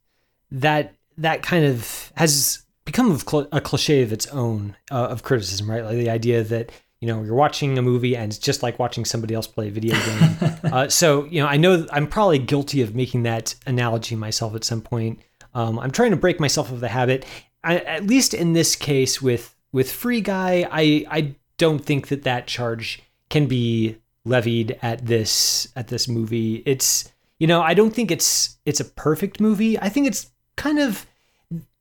that 0.50 0.94
that 1.18 1.42
kind 1.42 1.66
of 1.66 2.10
has 2.16 2.64
become 2.86 3.20
a 3.52 3.60
cliche 3.60 4.02
of 4.02 4.12
its 4.12 4.26
own 4.28 4.74
uh, 4.90 5.08
of 5.10 5.22
criticism, 5.22 5.70
right? 5.70 5.84
Like 5.84 5.98
the 5.98 6.08
idea 6.08 6.42
that 6.42 6.72
you 7.00 7.06
know 7.06 7.22
you're 7.22 7.34
watching 7.34 7.78
a 7.78 7.82
movie 7.82 8.16
and 8.16 8.32
it's 8.32 8.38
just 8.38 8.62
like 8.62 8.78
watching 8.78 9.04
somebody 9.04 9.34
else 9.34 9.46
play 9.46 9.68
a 9.68 9.70
video 9.70 9.94
game. 9.94 10.36
uh, 10.72 10.88
so 10.88 11.24
you 11.26 11.40
know, 11.40 11.46
I 11.46 11.56
know 11.56 11.86
I'm 11.92 12.06
probably 12.06 12.38
guilty 12.38 12.82
of 12.82 12.94
making 12.94 13.22
that 13.24 13.54
analogy 13.66 14.16
myself 14.16 14.54
at 14.54 14.64
some 14.64 14.80
point. 14.80 15.20
Um, 15.54 15.78
I'm 15.78 15.90
trying 15.90 16.10
to 16.10 16.16
break 16.16 16.40
myself 16.40 16.70
of 16.72 16.80
the 16.80 16.88
habit. 16.88 17.24
I, 17.64 17.78
at 17.78 18.06
least 18.06 18.34
in 18.34 18.52
this 18.52 18.74
case 18.76 19.22
with 19.22 19.54
with 19.72 19.90
Free 19.92 20.20
Guy, 20.20 20.68
I 20.70 21.04
I 21.10 21.34
don't 21.56 21.84
think 21.84 22.08
that 22.08 22.24
that 22.24 22.46
charge 22.46 23.02
can 23.30 23.46
be 23.46 23.98
levied 24.24 24.78
at 24.82 25.06
this 25.06 25.68
at 25.76 25.88
this 25.88 26.08
movie. 26.08 26.62
It's 26.66 27.12
you 27.38 27.46
know 27.46 27.62
I 27.62 27.74
don't 27.74 27.94
think 27.94 28.10
it's 28.10 28.58
it's 28.66 28.80
a 28.80 28.84
perfect 28.84 29.40
movie. 29.40 29.78
I 29.78 29.88
think 29.88 30.06
it's 30.06 30.30
kind 30.56 30.78
of 30.78 31.06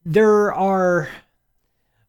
there 0.05 0.53
are 0.53 1.09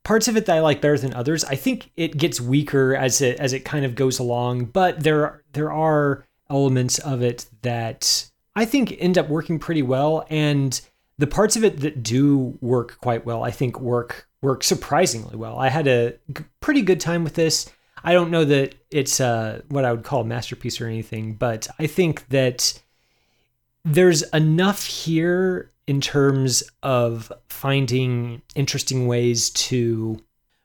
parts 0.09 0.27
of 0.27 0.38
it 0.38 0.47
that 0.47 0.57
I 0.57 0.61
like 0.61 0.81
better 0.81 0.97
than 0.97 1.12
others. 1.12 1.45
I 1.45 1.55
think 1.55 1.91
it 1.95 2.17
gets 2.17 2.41
weaker 2.41 2.97
as 2.97 3.21
it 3.21 3.38
as 3.38 3.53
it 3.53 3.67
kind 3.67 3.85
of 3.85 3.95
goes 3.95 4.19
along, 4.19 4.65
but 4.65 5.00
there 5.03 5.43
there 5.53 5.71
are 5.71 6.25
elements 6.49 6.99
of 6.99 7.21
it 7.21 7.45
that 7.61 8.31
I 8.57 8.65
think 8.65 8.97
end 8.99 9.19
up 9.19 9.29
working 9.29 9.59
pretty 9.59 9.83
well 9.83 10.25
and 10.31 10.81
the 11.19 11.27
parts 11.27 11.57
of 11.57 11.65
it 11.65 11.81
that 11.81 12.03
do 12.03 12.57
work 12.62 12.97
quite 13.03 13.27
well, 13.27 13.45
I 13.45 13.50
think 13.50 13.83
work 13.83 14.27
work 14.41 14.65
surprisingly 14.65 15.37
well. 15.37 15.59
I 15.59 15.69
had 15.69 15.87
a 15.87 16.15
g- 16.33 16.45
pretty 16.61 16.81
good 16.81 17.00
time 17.00 17.23
with 17.23 17.35
this. 17.35 17.71
I 18.03 18.15
don't 18.15 18.31
know 18.31 18.47
that 18.47 18.77
it's 18.91 19.21
uh, 19.21 19.61
what 19.69 19.85
I 19.85 19.93
would 19.93 20.05
call 20.05 20.23
a 20.23 20.25
masterpiece 20.25 20.81
or 20.81 20.87
anything, 20.87 21.35
but 21.35 21.69
I 21.79 21.87
think 21.87 22.27
that 22.31 22.81
there's 23.88 24.23
enough 24.35 24.85
here 24.85 25.73
in 25.87 26.00
terms 26.00 26.62
of 26.83 27.33
finding 27.49 28.42
interesting 28.54 29.07
ways 29.07 29.50
to 29.50 30.23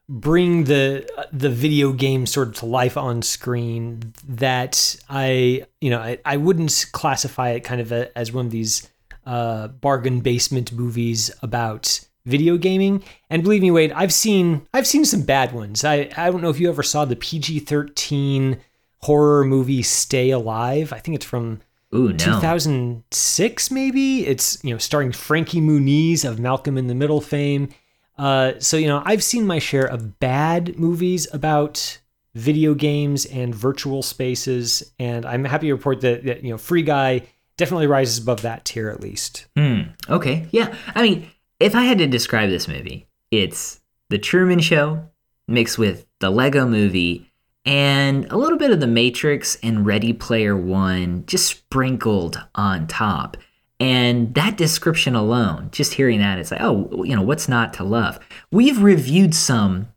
bring 0.10 0.65
the 0.65 1.08
the 1.32 1.50
video 1.50 1.94
game 1.94 2.25
sort 2.25 2.50
of 2.50 2.56
to 2.56 2.65
life 2.65 2.98
on 2.98 3.22
screen 3.22 4.13
that 4.27 4.98
I 5.10 5.65
you 5.80 5.89
know 5.89 6.00
I, 6.00 6.20
I 6.25 6.38
wouldn't 6.38 6.88
classify 6.92 7.51
it 7.51 7.62
kind 7.62 7.80
of 7.80 7.92
a, 7.92 8.15
as 8.18 8.34
one 8.34 8.46
of 8.46 8.51
these 8.51 8.89
uh, 9.25 9.70
bargain 9.70 10.20
basement 10.20 10.74
movies 10.74 11.32
about 11.42 12.01
video 12.25 12.58
gaming. 12.58 13.03
And 13.30 13.44
believe 13.44 13.62
me 13.62 13.72
Wade 13.72 13.94
I've 13.94 14.13
seen 14.13 14.68
I've 14.74 14.88
seen 14.88 15.06
some 15.06 15.22
bad 15.22 15.53
ones. 15.53 15.86
I 15.86 16.10
I 16.18 16.30
don't 16.30 16.42
know 16.42 16.50
if 16.50 16.60
you 16.60 16.68
ever 16.68 16.84
saw 16.84 17.06
the 17.06 17.15
PG-13 17.15 18.60
horror 19.00 19.46
movie 19.46 19.84
Stay 19.84 20.32
Alive. 20.32 20.92
I 20.92 21.00
think 21.00 21.15
it's 21.15 21.25
from 21.25 21.62
Ooh, 21.94 22.10
no. 22.10 22.18
2006 22.18 23.72
maybe 23.72 24.26
it's 24.26 24.64
you 24.64 24.72
know 24.72 24.78
starring 24.78 25.12
frankie 25.12 25.62
muniz 25.62 26.26
of 26.26 26.40
malcolm 26.40 26.78
in 26.78 26.88
the 26.88 26.96
middle 26.96 27.22
fame 27.22 27.70
uh, 28.18 28.54
so 28.60 28.78
you 28.78 28.88
know 28.88 29.02
i've 29.06 29.24
seen 29.24 29.46
my 29.46 29.60
share 29.60 29.86
of 29.86 30.20
bad 30.20 30.78
movies 30.78 31.28
about 31.34 32.00
video 32.36 32.74
games 32.74 33.26
and 33.26 33.54
virtual 33.54 34.02
spaces 34.02 34.92
and 35.00 35.26
i'm 35.26 35.44
happy 35.46 35.68
to 35.68 35.74
report 35.74 36.02
that, 36.02 36.24
that 36.26 36.44
you 36.44 36.50
know 36.50 36.58
free 36.58 36.82
guy 36.84 37.22
definitely 37.58 37.88
rises 37.88 38.18
above 38.18 38.42
that 38.42 38.66
tier 38.66 38.90
at 38.90 39.00
least 39.02 39.46
Hmm. 39.56 39.82
okay 40.10 40.48
yeah 40.52 40.76
i 40.96 41.02
mean 41.02 41.30
if 41.60 41.76
i 41.76 41.84
had 41.84 41.98
to 42.00 42.08
describe 42.08 42.50
this 42.50 42.68
movie 42.68 43.08
it's 43.32 43.82
the 44.10 44.18
truman 44.18 44.60
show 44.60 45.06
mixed 45.48 45.78
with 45.78 46.06
the 46.20 46.30
lego 46.32 46.66
movie 46.68 47.32
and 47.65 48.25
a 48.32 48.38
little 48.38 48.58
bit 48.58 48.72
of 48.72 48.79
the 48.79 48.88
Matrix 48.88 49.58
and 49.63 49.86
Ready 49.86 50.13
Player 50.13 50.55
One 50.58 51.25
just 51.25 51.48
sprinkled 51.48 52.41
on 52.55 52.88
top. 52.88 53.38
And 53.79 54.34
that 54.36 54.58
description 54.58 55.15
alone, 55.15 55.70
just 55.72 55.96
hearing 55.96 56.20
that, 56.20 56.39
it's 56.39 56.51
like, 56.51 56.62
oh, 56.62 57.03
you 57.03 57.15
know, 57.15 57.22
what's 57.22 57.50
not 57.50 57.74
to 57.75 57.84
love? 57.84 58.20
We've 58.51 58.82
reviewed 58.82 59.36
some 59.36 59.88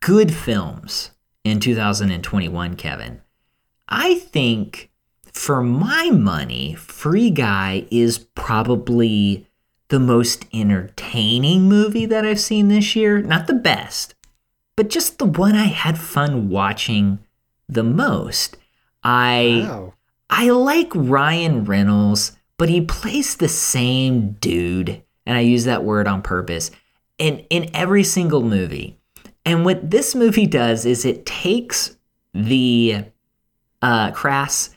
good 0.00 0.34
films 0.34 1.10
in 1.44 1.60
2021, 1.60 2.76
Kevin. 2.76 3.22
I 3.88 4.16
think 4.16 4.90
for 5.32 5.62
my 5.62 6.10
money, 6.10 6.74
Free 6.74 7.30
Guy 7.30 7.86
is 7.90 8.18
probably 8.18 9.46
the 9.88 10.00
most 10.00 10.44
entertaining 10.52 11.62
movie 11.62 12.06
that 12.06 12.26
I've 12.26 12.40
seen 12.40 12.68
this 12.68 12.94
year. 12.94 13.22
Not 13.22 13.46
the 13.46 13.54
best, 13.54 14.14
but 14.78 14.90
just 14.90 15.18
the 15.18 15.26
one 15.26 15.56
I 15.56 15.64
had 15.64 15.98
fun 15.98 16.50
watching 16.50 17.18
the 17.68 17.82
most. 17.82 18.56
I 19.02 19.66
wow. 19.68 19.94
I 20.30 20.50
like 20.50 20.92
Ryan 20.94 21.64
Reynolds, 21.64 22.38
but 22.58 22.68
he 22.68 22.82
plays 22.82 23.34
the 23.34 23.48
same 23.48 24.34
dude, 24.34 25.02
and 25.26 25.36
I 25.36 25.40
use 25.40 25.64
that 25.64 25.82
word 25.82 26.06
on 26.06 26.22
purpose, 26.22 26.70
in 27.18 27.40
in 27.50 27.74
every 27.74 28.04
single 28.04 28.40
movie. 28.40 28.96
And 29.44 29.64
what 29.64 29.90
this 29.90 30.14
movie 30.14 30.46
does 30.46 30.86
is 30.86 31.04
it 31.04 31.26
takes 31.26 31.96
the 32.32 33.06
uh, 33.82 34.12
crass, 34.12 34.70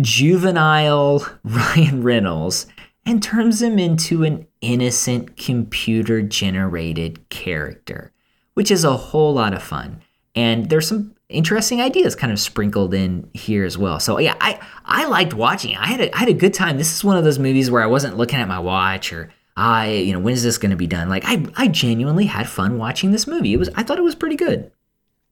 juvenile 0.00 1.24
Ryan 1.44 2.02
Reynolds 2.02 2.66
and 3.06 3.22
turns 3.22 3.62
him 3.62 3.78
into 3.78 4.24
an 4.24 4.48
innocent 4.60 5.36
computer 5.36 6.22
generated 6.22 7.28
character 7.28 8.12
which 8.58 8.72
is 8.72 8.82
a 8.82 8.96
whole 8.96 9.34
lot 9.34 9.54
of 9.54 9.62
fun. 9.62 10.02
And 10.34 10.68
there's 10.68 10.88
some 10.88 11.14
interesting 11.28 11.80
ideas 11.80 12.16
kind 12.16 12.32
of 12.32 12.40
sprinkled 12.40 12.92
in 12.92 13.30
here 13.32 13.64
as 13.64 13.78
well. 13.78 14.00
So 14.00 14.18
yeah, 14.18 14.34
I 14.40 14.58
I 14.84 15.06
liked 15.06 15.32
watching. 15.32 15.76
I 15.76 15.86
had 15.86 16.00
a, 16.00 16.12
I 16.12 16.18
had 16.18 16.28
a 16.28 16.32
good 16.32 16.54
time. 16.54 16.76
This 16.76 16.92
is 16.92 17.04
one 17.04 17.16
of 17.16 17.22
those 17.22 17.38
movies 17.38 17.70
where 17.70 17.84
I 17.84 17.86
wasn't 17.86 18.16
looking 18.16 18.40
at 18.40 18.48
my 18.48 18.58
watch 18.58 19.12
or 19.12 19.32
I 19.56 19.90
you 19.92 20.12
know 20.12 20.18
when 20.18 20.34
is 20.34 20.42
this 20.42 20.58
going 20.58 20.72
to 20.72 20.76
be 20.76 20.88
done? 20.88 21.08
Like 21.08 21.22
I 21.24 21.46
I 21.56 21.68
genuinely 21.68 22.26
had 22.26 22.48
fun 22.48 22.78
watching 22.78 23.12
this 23.12 23.28
movie. 23.28 23.52
It 23.52 23.58
was 23.58 23.70
I 23.76 23.84
thought 23.84 23.96
it 23.96 24.02
was 24.02 24.16
pretty 24.16 24.34
good. 24.34 24.72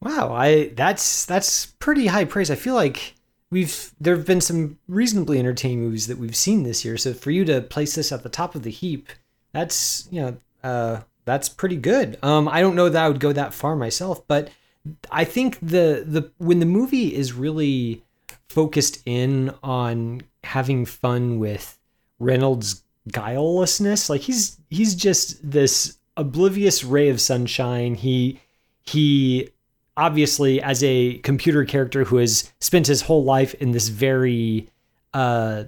Wow, 0.00 0.33
I 0.33 0.68
that's 0.76 1.26
that's 1.26 1.66
pretty 1.66 2.06
high 2.06 2.26
praise. 2.26 2.49
I 2.49 2.54
feel 2.54 2.76
like 2.76 3.14
we've 3.50 3.90
there 4.00 4.14
have 4.14 4.25
been 4.25 4.40
some 4.40 4.78
reasonably 4.87 5.40
entertaining 5.40 5.80
movies 5.80 6.06
that 6.06 6.18
we've 6.18 6.37
seen 6.37 6.62
this 6.62 6.85
year. 6.85 6.97
So 6.97 7.12
for 7.12 7.33
you 7.33 7.45
to 7.47 7.61
place 7.61 7.97
this 7.97 8.12
at 8.12 8.23
the 8.23 8.28
top 8.28 8.54
of 8.54 8.62
the 8.62 8.71
heap, 8.71 9.09
that's 9.50 10.06
you 10.12 10.21
know 10.21 10.37
uh, 10.62 11.00
that's 11.26 11.49
pretty 11.50 11.76
good. 11.76 12.18
Um, 12.23 12.49
I 12.49 12.62
don't 12.62 12.76
know 12.76 12.88
that 12.88 13.04
I 13.04 13.09
would 13.09 13.21
go 13.21 13.33
that 13.33 13.52
far 13.52 13.76
myself, 13.76 14.26
but 14.26 14.49
I 15.11 15.25
think 15.25 15.59
the 15.61 16.04
the 16.06 16.30
when 16.38 16.61
the 16.61 16.66
movie 16.66 17.14
is 17.14 17.35
really 17.35 18.02
focused 18.49 19.02
in 19.04 19.52
on 19.62 20.23
having 20.45 20.87
fun 20.87 21.38
with 21.38 21.78
Reynolds' 22.18 22.85
guilelessness, 23.11 24.09
like 24.09 24.23
he's 24.23 24.56
he's 24.71 24.95
just 24.95 25.50
this 25.50 25.99
oblivious 26.16 26.85
ray 26.85 27.09
of 27.09 27.21
sunshine. 27.21 27.97
He 27.97 28.40
he 28.85 29.50
obviously 29.97 30.62
as 30.62 30.83
a 30.85 31.18
computer 31.18 31.64
character 31.64 32.04
who 32.04 32.18
has 32.18 32.52
spent 32.61 32.87
his 32.87 33.02
whole 33.02 33.25
life 33.25 33.54
in 33.54 33.73
this 33.73 33.88
very 33.88 34.68
uh 35.14 35.64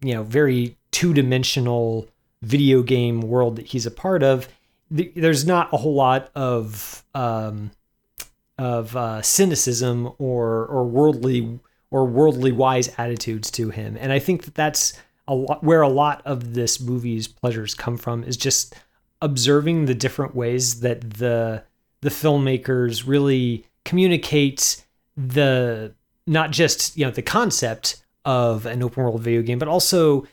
you 0.00 0.14
know 0.14 0.22
very 0.22 0.76
two-dimensional 0.92 2.08
video 2.42 2.82
game 2.82 3.20
world 3.20 3.56
that 3.56 3.66
he's 3.66 3.86
a 3.86 3.90
part 3.90 4.22
of 4.22 4.48
there's 4.92 5.46
not 5.46 5.72
a 5.72 5.76
whole 5.76 5.94
lot 5.94 6.30
of 6.34 7.04
um, 7.14 7.70
of 8.58 8.94
uh, 8.96 9.22
cynicism 9.22 10.12
or 10.18 10.66
or 10.66 10.84
worldly 10.84 11.60
or 11.90 12.06
worldly 12.06 12.52
wise 12.52 12.92
attitudes 12.98 13.50
to 13.52 13.70
him, 13.70 13.96
and 13.98 14.12
I 14.12 14.18
think 14.18 14.44
that 14.44 14.54
that's 14.54 14.92
a 15.28 15.34
lot 15.34 15.62
where 15.62 15.82
a 15.82 15.88
lot 15.88 16.22
of 16.24 16.54
this 16.54 16.80
movie's 16.80 17.28
pleasures 17.28 17.74
come 17.74 17.96
from 17.96 18.24
is 18.24 18.36
just 18.36 18.74
observing 19.20 19.86
the 19.86 19.94
different 19.94 20.34
ways 20.34 20.80
that 20.80 21.00
the 21.14 21.64
the 22.00 22.10
filmmakers 22.10 23.06
really 23.06 23.64
communicate 23.84 24.84
the 25.16 25.94
not 26.26 26.50
just 26.50 26.96
you 26.96 27.04
know 27.04 27.10
the 27.10 27.22
concept 27.22 28.02
of 28.24 28.66
an 28.66 28.82
open 28.82 29.02
world 29.02 29.20
video 29.20 29.42
game, 29.42 29.58
but 29.58 29.68
also 29.68 30.26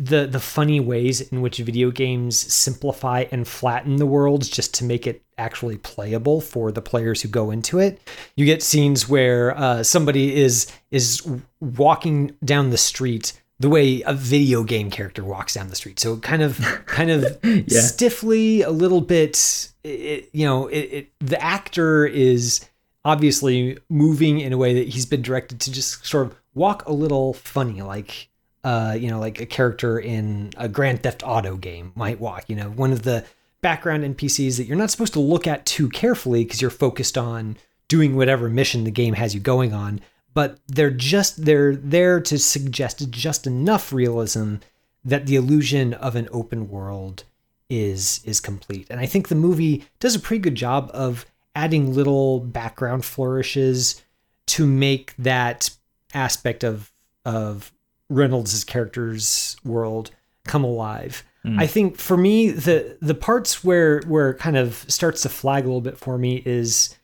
the 0.00 0.26
the 0.26 0.40
funny 0.40 0.80
ways 0.80 1.20
in 1.20 1.42
which 1.42 1.58
video 1.58 1.90
games 1.90 2.38
simplify 2.38 3.26
and 3.30 3.46
flatten 3.46 3.96
the 3.96 4.06
worlds 4.06 4.48
just 4.48 4.72
to 4.74 4.84
make 4.84 5.06
it 5.06 5.22
actually 5.36 5.76
playable 5.76 6.40
for 6.40 6.72
the 6.72 6.82
players 6.82 7.22
who 7.22 7.28
go 7.28 7.50
into 7.50 7.78
it. 7.78 8.00
You 8.34 8.46
get 8.46 8.62
scenes 8.62 9.08
where 9.08 9.56
uh, 9.56 9.82
somebody 9.82 10.34
is 10.34 10.70
is 10.90 11.28
walking 11.60 12.36
down 12.44 12.70
the 12.70 12.78
street 12.78 13.40
the 13.58 13.68
way 13.68 14.02
a 14.06 14.14
video 14.14 14.64
game 14.64 14.90
character 14.90 15.22
walks 15.22 15.54
down 15.54 15.68
the 15.68 15.76
street. 15.76 16.00
So 16.00 16.16
kind 16.16 16.42
of 16.42 16.58
kind 16.86 17.10
of 17.10 17.38
yeah. 17.44 17.80
stiffly, 17.80 18.62
a 18.62 18.70
little 18.70 19.02
bit. 19.02 19.68
It, 19.84 20.30
you 20.32 20.46
know, 20.46 20.66
it, 20.66 20.78
it, 20.78 21.12
the 21.20 21.40
actor 21.42 22.06
is 22.06 22.66
obviously 23.04 23.78
moving 23.88 24.40
in 24.40 24.52
a 24.52 24.58
way 24.58 24.74
that 24.74 24.88
he's 24.88 25.06
been 25.06 25.22
directed 25.22 25.60
to 25.60 25.72
just 25.72 26.04
sort 26.04 26.26
of 26.26 26.36
walk 26.54 26.86
a 26.86 26.92
little 26.92 27.34
funny, 27.34 27.82
like 27.82 28.29
uh, 28.64 28.96
you 28.98 29.10
know, 29.10 29.18
like 29.18 29.40
a 29.40 29.46
character 29.46 29.98
in 29.98 30.50
a 30.56 30.68
Grand 30.68 31.02
Theft 31.02 31.22
Auto 31.24 31.56
game 31.56 31.92
might 31.94 32.20
walk. 32.20 32.48
You 32.48 32.56
know, 32.56 32.70
one 32.70 32.92
of 32.92 33.02
the 33.02 33.24
background 33.60 34.04
NPCs 34.04 34.56
that 34.56 34.64
you're 34.64 34.76
not 34.76 34.90
supposed 34.90 35.12
to 35.14 35.20
look 35.20 35.46
at 35.46 35.66
too 35.66 35.88
carefully 35.88 36.44
because 36.44 36.60
you're 36.60 36.70
focused 36.70 37.18
on 37.18 37.56
doing 37.88 38.16
whatever 38.16 38.48
mission 38.48 38.84
the 38.84 38.90
game 38.90 39.14
has 39.14 39.34
you 39.34 39.40
going 39.40 39.72
on. 39.72 40.00
But 40.32 40.58
they're 40.68 40.90
just 40.90 41.44
they're 41.44 41.74
there 41.74 42.20
to 42.20 42.38
suggest 42.38 43.10
just 43.10 43.46
enough 43.46 43.92
realism 43.92 44.56
that 45.04 45.26
the 45.26 45.36
illusion 45.36 45.94
of 45.94 46.14
an 46.14 46.28
open 46.30 46.68
world 46.68 47.24
is 47.68 48.20
is 48.24 48.40
complete. 48.40 48.86
And 48.90 49.00
I 49.00 49.06
think 49.06 49.28
the 49.28 49.34
movie 49.34 49.84
does 49.98 50.14
a 50.14 50.20
pretty 50.20 50.40
good 50.40 50.54
job 50.54 50.90
of 50.94 51.26
adding 51.54 51.94
little 51.94 52.40
background 52.40 53.04
flourishes 53.04 54.02
to 54.46 54.66
make 54.66 55.14
that 55.18 55.70
aspect 56.14 56.64
of 56.64 56.92
of 57.24 57.72
Reynolds' 58.10 58.64
character's 58.64 59.56
world 59.64 60.10
come 60.44 60.64
alive. 60.64 61.24
Mm. 61.44 61.58
I 61.58 61.66
think 61.66 61.96
for 61.96 62.16
me 62.16 62.50
the 62.50 62.98
the 63.00 63.14
parts 63.14 63.64
where 63.64 64.02
where 64.06 64.30
it 64.30 64.38
kind 64.38 64.58
of 64.58 64.84
starts 64.88 65.22
to 65.22 65.30
flag 65.30 65.64
a 65.64 65.68
little 65.68 65.80
bit 65.80 65.96
for 65.96 66.18
me 66.18 66.42
is 66.44 66.94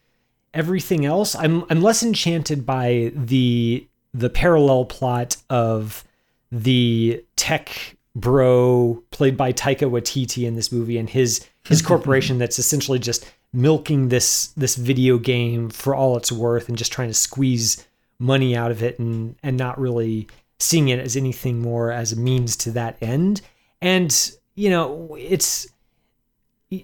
everything 0.52 1.06
else. 1.06 1.34
I'm 1.34 1.64
I'm 1.70 1.80
less 1.80 2.02
enchanted 2.02 2.66
by 2.66 3.12
the 3.14 3.86
the 4.12 4.28
parallel 4.28 4.84
plot 4.84 5.36
of 5.48 6.04
the 6.52 7.24
tech 7.36 7.96
bro 8.14 9.02
played 9.10 9.36
by 9.36 9.52
Taika 9.52 9.90
Waititi 9.90 10.46
in 10.46 10.54
this 10.56 10.72
movie 10.72 10.98
and 10.98 11.08
his 11.08 11.46
his 11.64 11.82
corporation 11.86 12.38
that's 12.38 12.58
essentially 12.58 12.98
just 12.98 13.30
milking 13.52 14.08
this 14.08 14.48
this 14.48 14.76
video 14.76 15.18
game 15.18 15.70
for 15.70 15.94
all 15.94 16.16
it's 16.16 16.32
worth 16.32 16.68
and 16.68 16.76
just 16.76 16.92
trying 16.92 17.08
to 17.08 17.14
squeeze 17.14 17.86
money 18.18 18.56
out 18.56 18.70
of 18.70 18.82
it 18.82 18.98
and 18.98 19.36
and 19.42 19.56
not 19.56 19.78
really 19.78 20.26
seeing 20.58 20.88
it 20.88 20.98
as 20.98 21.16
anything 21.16 21.60
more 21.60 21.92
as 21.92 22.12
a 22.12 22.16
means 22.16 22.56
to 22.56 22.70
that 22.72 22.96
end. 23.00 23.42
And, 23.80 24.32
you 24.54 24.70
know, 24.70 25.16
it's, 25.18 25.66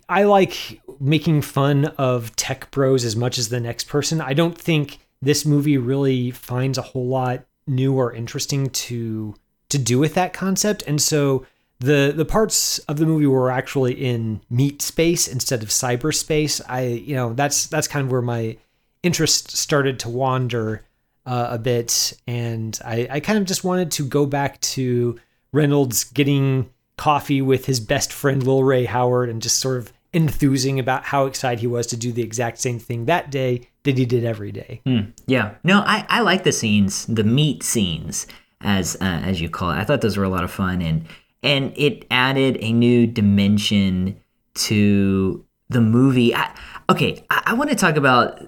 I 0.09 0.25
like 0.25 0.81
making 1.01 1.43
fun 1.43 1.87
of 1.99 2.35
tech 2.37 2.71
bros 2.71 3.05
as 3.05 3.17
much 3.17 3.39
as 3.39 3.49
the 3.49 3.61
next 3.61 3.89
person. 3.89 4.21
I 4.21 4.35
don't 4.35 4.57
think 4.57 4.99
this 5.21 5.47
movie 5.47 5.79
really 5.79 6.31
finds 6.31 6.79
a 6.79 6.83
whole 6.83 7.07
lot 7.07 7.45
new 7.67 7.95
or 7.95 8.13
interesting 8.13 8.69
to 8.71 9.35
to 9.69 9.79
do 9.79 9.99
with 9.99 10.15
that 10.15 10.35
concept. 10.35 10.83
And 10.87 11.01
so 11.01 11.47
the 11.79 12.13
the 12.15 12.25
parts 12.25 12.79
of 12.81 12.99
the 12.99 13.07
movie 13.07 13.27
were 13.27 13.51
actually 13.51 13.95
in 13.95 14.41
meat 14.51 14.83
space 14.83 15.27
instead 15.27 15.63
of 15.63 15.71
cyberspace. 15.71 16.61
I 16.69 16.83
you 16.83 17.15
know 17.15 17.33
that's 17.33 17.67
that's 17.67 17.89
kind 17.89 18.05
of 18.05 18.13
where 18.13 18.23
my 18.23 18.59
interest 19.03 19.57
started 19.57 19.99
to 20.01 20.09
wander 20.09 20.85
uh, 21.27 21.49
a 21.51 21.59
bit, 21.59 22.13
and 22.27 22.79
I, 22.85 23.09
I 23.11 23.21
kind 23.21 23.39
of 23.39 23.45
just 23.45 23.65
wanted 23.65 23.91
to 23.93 24.05
go 24.05 24.27
back 24.27 24.61
to 24.61 25.19
Reynolds 25.53 26.05
getting 26.05 26.71
coffee 26.97 27.43
with 27.43 27.67
his 27.67 27.81
best 27.81 28.13
friend 28.13 28.43
Lil 28.43 28.65
Rel 28.65 28.87
Howery 28.87 29.31
and 29.31 29.43
just 29.43 29.59
sort 29.59 29.79
of 29.79 29.93
enthusing 30.13 30.79
about 30.79 31.05
how 31.05 31.27
excited 31.27 31.61
he 31.61 31.67
was 31.67 31.87
to 31.89 31.97
do 31.97 32.13
the 32.13 32.23
exact 32.23 32.59
same 32.59 32.79
thing 32.79 33.07
that 33.07 33.31
day 33.31 33.69
that 33.85 33.97
he 33.97 34.05
did 34.05 34.25
every 34.25 34.53
day. 34.53 34.81
Hmm. 34.85 35.11
yeah, 35.27 35.55
no, 35.65 35.81
I, 35.81 36.07
I 36.09 36.21
like 36.21 36.45
the 36.45 36.53
scenes, 36.53 37.07
the 37.07 37.25
meat 37.25 37.63
scenes, 37.63 38.27
as 38.61 38.97
uh, 39.01 39.21
as 39.25 39.41
you 39.41 39.49
call 39.49 39.71
it. 39.71 39.77
I 39.77 39.85
thought 39.85 40.01
those 40.01 40.17
were 40.17 40.25
a 40.25 40.29
lot 40.29 40.45
of 40.45 40.51
fun, 40.51 40.83
and 40.83 41.07
and 41.43 41.73
it 41.77 42.07
added 42.11 42.59
a 42.61 42.73
new 42.73 43.07
dimension 43.07 44.21
to 44.55 45.45
the 45.69 45.81
movie. 45.81 46.35
I, 46.35 46.55
okay, 46.91 47.25
I, 47.31 47.43
I 47.47 47.55
want 47.55 47.71
to 47.71 47.77
talk 47.77 47.97
about. 47.97 48.41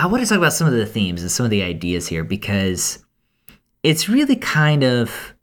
I 0.00 0.06
want 0.06 0.22
to 0.22 0.28
talk 0.28 0.38
about 0.38 0.54
some 0.54 0.66
of 0.66 0.72
the 0.72 0.86
themes 0.86 1.20
and 1.20 1.30
some 1.30 1.44
of 1.44 1.50
the 1.50 1.62
ideas 1.62 2.08
here 2.08 2.24
because 2.24 3.04
it's 3.82 4.08
really 4.08 4.34
kind 4.34 4.82
of 4.82 5.34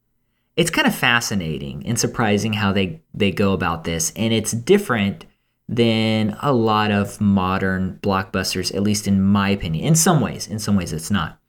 it's 0.56 0.72
kind 0.72 0.88
of 0.88 0.96
fascinating 0.96 1.86
and 1.86 2.00
surprising 2.00 2.54
how 2.54 2.74
they 2.74 3.00
they 3.14 3.30
go 3.30 3.54
about 3.54 3.84
this. 3.84 4.12
And 4.16 4.34
it's 4.34 4.54
different 4.54 5.26
than 5.70 6.36
a 6.42 6.54
lot 6.54 6.90
of 6.90 7.22
modern 7.22 8.00
blockbusters 8.02 8.74
at 8.74 8.82
least 8.82 9.08
in 9.08 9.22
my 9.22 9.50
opinion. 9.52 9.86
In 9.86 9.94
some 9.94 10.22
ways 10.22 10.48
in 10.48 10.58
some 10.58 10.76
ways 10.76 10.92
it's 10.92 11.12
not. 11.12 11.40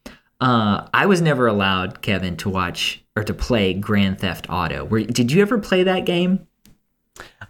Uh, 0.40 0.86
i 0.94 1.04
was 1.04 1.20
never 1.20 1.48
allowed 1.48 2.00
kevin 2.00 2.36
to 2.36 2.48
watch 2.48 3.02
or 3.16 3.24
to 3.24 3.32
play 3.32 3.72
grand 3.72 4.20
theft 4.20 4.46
auto. 4.50 4.84
Were, 4.84 5.00
did 5.00 5.32
you 5.32 5.40
ever 5.40 5.58
play 5.58 5.82
that 5.82 6.04
game 6.04 6.46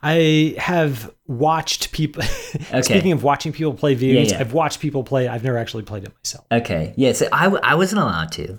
I 0.03 0.55
have 0.59 1.13
watched 1.27 1.93
people. 1.93 2.23
Okay. 2.71 2.83
speaking 2.83 3.13
of 3.13 3.23
watching 3.23 3.53
people 3.53 3.75
play 3.75 3.95
video 3.95 4.17
games, 4.17 4.31
yeah, 4.31 4.39
yeah. 4.39 4.41
I've 4.41 4.53
watched 4.53 4.81
people 4.81 5.05
play. 5.05 5.29
I've 5.29 5.45
never 5.45 5.59
actually 5.59 5.83
played 5.83 6.05
it 6.05 6.13
myself. 6.15 6.47
Okay, 6.51 6.95
yeah, 6.97 7.13
so 7.13 7.29
I, 7.31 7.47
I 7.63 7.75
wasn't 7.75 8.01
allowed 8.01 8.33
to, 8.33 8.59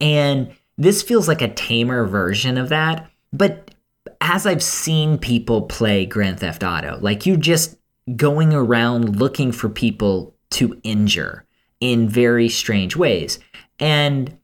and 0.00 0.54
this 0.76 1.02
feels 1.02 1.28
like 1.28 1.42
a 1.42 1.48
tamer 1.48 2.04
version 2.06 2.58
of 2.58 2.68
that. 2.68 3.10
But 3.32 3.74
as 4.20 4.46
I've 4.46 4.62
seen 4.62 5.18
people 5.18 5.62
play 5.62 6.06
Grand 6.06 6.40
Theft 6.40 6.62
Auto, 6.62 6.98
like 7.00 7.26
you're 7.26 7.36
just 7.36 7.76
going 8.16 8.52
around 8.54 9.16
looking 9.16 9.52
for 9.52 9.68
people 9.68 10.34
to 10.50 10.78
injure 10.82 11.44
in 11.80 12.08
very 12.08 12.48
strange 12.48 12.96
ways. 12.96 13.38
And 13.78 14.38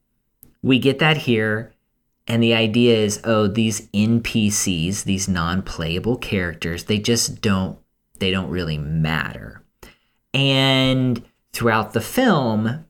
we 0.61 0.79
get 0.79 0.99
that 0.99 1.17
here. 1.17 1.73
And 2.29 2.43
the 2.43 2.53
idea 2.53 2.95
is 2.95 3.19
oh, 3.23 3.47
these 3.47 3.87
NPCs, 3.89 5.03
these 5.03 5.27
non 5.27 5.63
playable 5.63 6.15
characters, 6.15 6.85
they 6.85 6.99
just 6.99 7.41
don't, 7.41 7.77
they 8.19 8.31
don't 8.31 8.49
really 8.49 8.77
matter. 8.77 9.63
And 10.33 11.23
throughout 11.51 11.93
the 11.93 12.01
film, 12.01 12.85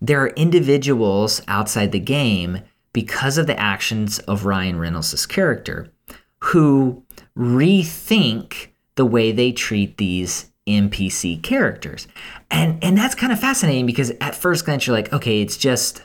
there 0.00 0.20
are 0.20 0.28
individuals 0.30 1.40
outside 1.48 1.92
the 1.92 2.00
game 2.00 2.60
because 2.92 3.38
of 3.38 3.46
the 3.46 3.58
actions 3.58 4.18
of 4.20 4.44
Ryan 4.44 4.78
Reynolds' 4.78 5.26
character 5.26 5.92
who 6.40 7.04
rethink 7.36 8.68
the 8.96 9.06
way 9.06 9.30
they 9.30 9.52
treat 9.52 9.96
these 9.98 10.50
NPC 10.66 11.42
characters. 11.42 12.06
And 12.50 12.82
and 12.82 12.96
that's 12.96 13.14
kind 13.14 13.32
of 13.32 13.40
fascinating 13.40 13.86
because 13.86 14.12
at 14.20 14.34
first 14.34 14.64
glance 14.64 14.86
you're 14.86 14.96
like, 14.96 15.12
okay, 15.12 15.40
it's 15.40 15.56
just 15.56 16.02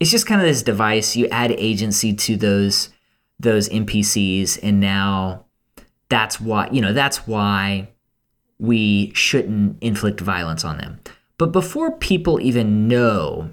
it's 0.00 0.10
just 0.10 0.26
kind 0.26 0.40
of 0.40 0.46
this 0.46 0.62
device. 0.62 1.16
You 1.16 1.26
add 1.28 1.52
agency 1.52 2.14
to 2.14 2.36
those 2.36 2.90
those 3.40 3.68
NPCs 3.68 4.60
and 4.62 4.80
now 4.80 5.44
that's 6.08 6.40
why, 6.40 6.68
you 6.70 6.80
know, 6.80 6.92
that's 6.92 7.26
why 7.26 7.88
we 8.58 9.12
shouldn't 9.14 9.82
inflict 9.82 10.20
violence 10.20 10.64
on 10.64 10.78
them. 10.78 11.00
But 11.38 11.52
before 11.52 11.90
people 11.90 12.40
even 12.40 12.86
know 12.86 13.50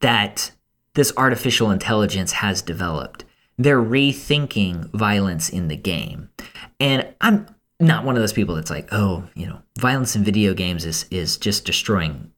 that 0.00 0.52
this 0.94 1.12
artificial 1.16 1.70
intelligence 1.70 2.32
has 2.32 2.62
developed, 2.62 3.24
they're 3.58 3.82
rethinking 3.82 4.90
violence 4.92 5.48
in 5.48 5.68
the 5.68 5.76
game. 5.76 6.30
And 6.78 7.12
I'm 7.20 7.46
not 7.80 8.04
one 8.04 8.16
of 8.16 8.22
those 8.22 8.32
people 8.32 8.54
that's 8.54 8.70
like, 8.70 8.88
oh, 8.92 9.24
you 9.34 9.46
know, 9.46 9.60
violence 9.78 10.14
in 10.14 10.24
video 10.24 10.54
games 10.54 10.84
is 10.84 11.06
is 11.10 11.36
just 11.36 11.64
destroying 11.64 12.30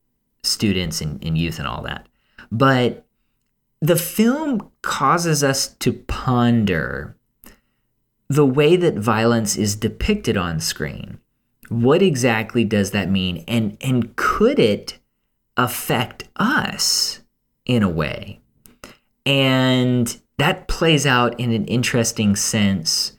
students 0.43 1.01
and, 1.01 1.23
and 1.25 1.37
youth 1.37 1.59
and 1.59 1.69
all 1.69 1.83
that. 1.83 2.07
But 2.51 3.06
the 3.81 3.97
film 3.97 4.71
causes 4.83 5.45
us 5.45 5.69
to 5.69 5.93
ponder 5.93 7.17
the 8.29 8.47
way 8.47 8.77
that 8.77 8.95
violence 8.95 9.57
is 9.57 9.77
depicted 9.77 10.37
on 10.37 10.59
screen 10.61 11.21
what 11.69 12.03
exactly 12.03 12.65
does 12.65 12.93
that 12.93 13.11
mean? 13.11 13.45
And, 13.49 13.77
and 13.81 14.15
could 14.17 14.59
it 14.59 14.99
affect 15.57 16.25
us 16.37 17.21
in 17.65 17.83
a 17.83 17.89
way? 17.89 18.41
And 19.25 20.21
that 20.39 20.69
plays 20.69 21.07
out 21.07 21.39
in 21.41 21.53
an 21.53 21.65
interesting 21.67 22.37
sense 22.37 23.13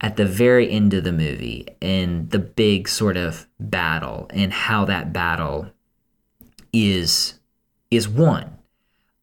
at 0.00 0.16
the 0.16 0.26
very 0.26 0.70
end 0.70 0.94
of 0.94 1.04
the 1.04 1.12
movie 1.12 1.66
in 1.80 2.28
the 2.30 2.40
big 2.40 2.88
sort 2.88 3.16
of 3.16 3.46
battle 3.60 4.26
and 4.30 4.52
how 4.52 4.84
that 4.86 5.12
battle 5.12 5.70
is 6.72 7.34
is 7.90 8.08
won. 8.08 8.51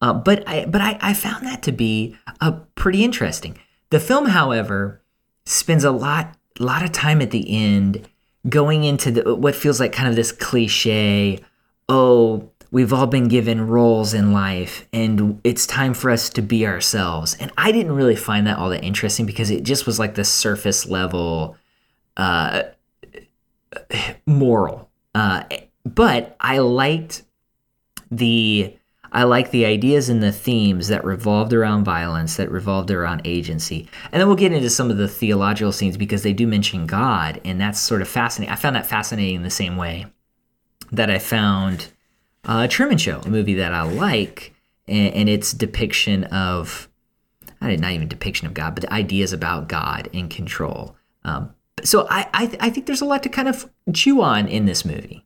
Uh, 0.00 0.14
but 0.14 0.48
I 0.48 0.64
but 0.66 0.80
I, 0.80 0.98
I 1.00 1.14
found 1.14 1.46
that 1.46 1.62
to 1.64 1.72
be 1.72 2.16
uh, 2.40 2.60
pretty 2.74 3.04
interesting. 3.04 3.58
The 3.90 4.00
film, 4.00 4.26
however, 4.26 5.02
spends 5.44 5.84
a 5.84 5.90
lot 5.90 6.36
lot 6.58 6.82
of 6.82 6.92
time 6.92 7.20
at 7.22 7.30
the 7.30 7.44
end 7.48 8.08
going 8.48 8.84
into 8.84 9.10
the, 9.10 9.34
what 9.34 9.54
feels 9.54 9.80
like 9.80 9.92
kind 9.92 10.08
of 10.08 10.16
this 10.16 10.32
cliche 10.32 11.38
oh 11.88 12.50
we've 12.70 12.92
all 12.92 13.06
been 13.06 13.28
given 13.28 13.66
roles 13.66 14.14
in 14.14 14.32
life 14.32 14.86
and 14.92 15.40
it's 15.44 15.66
time 15.66 15.92
for 15.92 16.10
us 16.10 16.30
to 16.30 16.40
be 16.40 16.66
ourselves 16.66 17.36
and 17.40 17.52
i 17.58 17.72
didn't 17.72 17.92
really 17.92 18.16
find 18.16 18.46
that 18.46 18.58
all 18.58 18.70
that 18.70 18.84
interesting 18.84 19.26
because 19.26 19.50
it 19.50 19.62
just 19.62 19.86
was 19.86 19.98
like 19.98 20.14
the 20.14 20.24
surface 20.24 20.86
level 20.86 21.56
uh, 22.16 22.62
moral 24.26 24.88
uh, 25.14 25.42
but 25.84 26.36
i 26.40 26.58
liked 26.58 27.22
the 28.10 28.74
I 29.12 29.24
like 29.24 29.50
the 29.50 29.64
ideas 29.64 30.08
and 30.08 30.22
the 30.22 30.32
themes 30.32 30.88
that 30.88 31.04
revolved 31.04 31.52
around 31.52 31.84
violence, 31.84 32.36
that 32.36 32.50
revolved 32.50 32.90
around 32.90 33.22
agency. 33.24 33.88
And 34.12 34.20
then 34.20 34.28
we'll 34.28 34.36
get 34.36 34.52
into 34.52 34.70
some 34.70 34.90
of 34.90 34.96
the 34.96 35.08
theological 35.08 35.72
scenes 35.72 35.96
because 35.96 36.22
they 36.22 36.32
do 36.32 36.46
mention 36.46 36.86
God, 36.86 37.40
and 37.44 37.60
that's 37.60 37.80
sort 37.80 38.02
of 38.02 38.08
fascinating. 38.08 38.52
I 38.52 38.56
found 38.56 38.76
that 38.76 38.86
fascinating 38.86 39.36
in 39.36 39.42
the 39.42 39.50
same 39.50 39.76
way 39.76 40.06
that 40.92 41.10
I 41.10 41.18
found 41.18 41.88
uh, 42.44 42.66
Truman 42.68 42.98
Show, 42.98 43.20
a 43.20 43.28
movie 43.28 43.54
that 43.54 43.74
I 43.74 43.82
like, 43.82 44.54
and, 44.86 45.14
and 45.14 45.28
its 45.28 45.52
depiction 45.52 46.24
of, 46.24 46.88
I 47.60 47.76
not 47.76 47.92
even 47.92 48.08
depiction 48.08 48.46
of 48.46 48.54
God, 48.54 48.74
but 48.74 48.82
the 48.82 48.92
ideas 48.92 49.32
about 49.32 49.68
God 49.68 50.08
and 50.14 50.30
control. 50.30 50.96
Um, 51.24 51.54
So 51.82 52.06
I 52.10 52.28
I, 52.34 52.46
th- 52.46 52.62
I 52.62 52.70
think 52.70 52.86
there's 52.86 53.00
a 53.00 53.06
lot 53.06 53.22
to 53.22 53.28
kind 53.28 53.48
of 53.48 53.70
chew 53.92 54.20
on 54.22 54.48
in 54.48 54.66
this 54.66 54.84
movie. 54.84 55.24